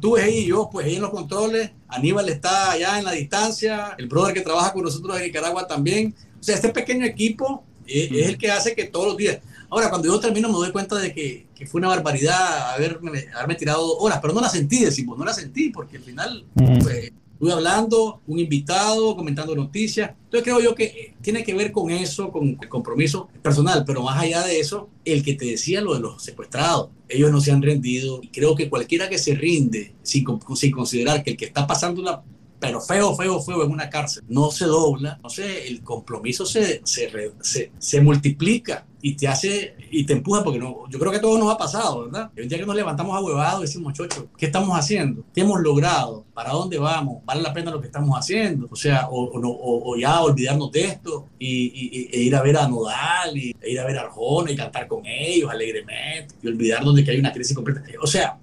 [0.00, 1.72] tú es y yo, pues ahí en los controles.
[1.88, 3.94] Aníbal está allá en la distancia.
[3.98, 6.14] El brother que trabaja con nosotros en Nicaragua también.
[6.40, 9.38] O sea, este pequeño equipo es, el que hace que todos los días.
[9.68, 13.56] Ahora, cuando yo termino, me doy cuenta de que, que fue una barbaridad haberme, haberme
[13.56, 17.52] tirado horas, pero no la sentí, decimos, no la sentí, porque al final, pues, Estuve
[17.52, 20.12] hablando, un invitado, comentando noticias.
[20.24, 24.02] Entonces creo yo que eh, tiene que ver con eso, con el compromiso personal, pero
[24.02, 27.52] más allá de eso, el que te decía lo de los secuestrados, ellos no se
[27.52, 30.24] han rendido y creo que cualquiera que se rinde sin,
[30.54, 32.24] sin considerar que el que está pasando
[32.58, 36.80] pero feo, feo, feo en una cárcel, no se dobla, no sé, el compromiso se,
[36.84, 41.20] se, se, se multiplica y te hace y te empuja porque no, yo creo que
[41.20, 42.30] todo nos ha pasado, ¿verdad?
[42.34, 45.24] El día que nos levantamos a huevados decimos, chocho, ¿qué estamos haciendo?
[45.32, 46.24] ¿Qué hemos logrado?
[46.34, 47.24] ¿Para dónde vamos?
[47.24, 48.66] ¿Vale la pena lo que estamos haciendo?
[48.70, 52.56] O sea, o, o, o ya olvidarnos de esto y, y, e ir a ver
[52.56, 56.48] a Nodal y e ir a ver a Arjona y cantar con ellos alegremente y
[56.48, 57.84] olvidarnos de que hay una crisis completa.
[58.02, 58.38] O sea,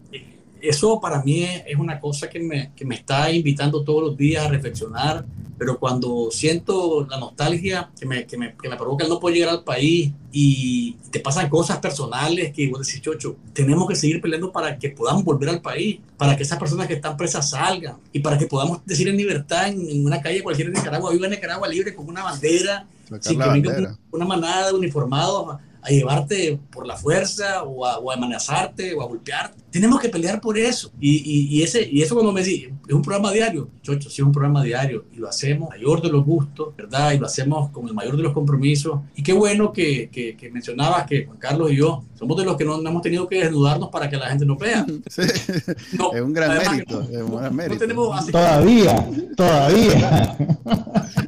[0.64, 4.46] eso para mí es, una cosa que me, que me está invitando todos los días
[4.46, 5.26] a reflexionar,
[5.58, 9.38] pero cuando siento la nostalgia que me, que me, que me provoca el no poder
[9.38, 14.22] llegar al país y te pasan cosas personales que vos decís, Chocho, tenemos que seguir
[14.22, 17.98] peleando para que podamos volver al país, para que esas personas que están presas salgan
[18.14, 21.32] y para que podamos decir en libertad en, una calle cualquiera de Nicaragua, viva en
[21.32, 22.88] Nicaragua libre con una bandera,
[23.20, 28.94] sin que venga una manada de uniformados a llevarte por la fuerza o a, amenazarte
[28.94, 29.62] o a golpearte.
[29.70, 30.92] Tenemos que pelear por eso.
[31.00, 34.26] Y, y, ese, y eso cuando me dice, es un programa diario, chocho, sí es
[34.26, 37.12] un programa diario y lo hacemos mayor de los gustos, ¿verdad?
[37.14, 39.00] Y lo hacemos con el mayor de los compromisos.
[39.16, 42.56] Y qué bueno que, que, que mencionabas que Juan Carlos y yo somos de los
[42.56, 44.86] que no, hemos tenido que desnudarnos para que la gente nos vea.
[45.10, 45.22] Sí.
[46.14, 47.02] es un gran mérito.
[47.02, 47.86] es un gran mérito.
[48.32, 50.38] todavía, todavía.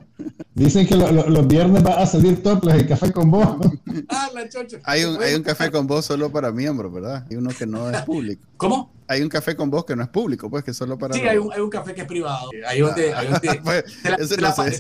[0.56, 3.58] Dicen que los viernes va a salir topless el café con vos.
[4.10, 4.30] Ah,
[4.84, 7.26] hay un, hay un café con vos solo para miembros, ¿verdad?
[7.30, 8.44] Hay uno que no es público.
[8.58, 8.92] ¿Cómo?
[9.08, 11.14] Hay un café con vos que no es público, pues que solo para.
[11.14, 12.50] Sí, hay, un, hay un café que es privado.
[12.68, 13.14] Hay donde.
[13.14, 13.84] Hay donde pues,
[14.20, 14.80] eso la, sé.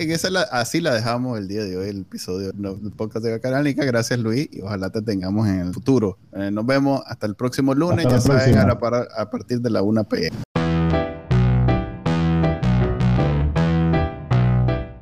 [0.00, 3.84] en esa así la dejamos el día de hoy, el episodio del podcast de Bacanálica.
[3.84, 6.18] Gracias, Luis, y ojalá te tengamos en el futuro.
[6.32, 10.04] Eh, nos vemos hasta el próximo lunes, ya saben, a, a partir de la 1
[10.04, 10.36] p.m.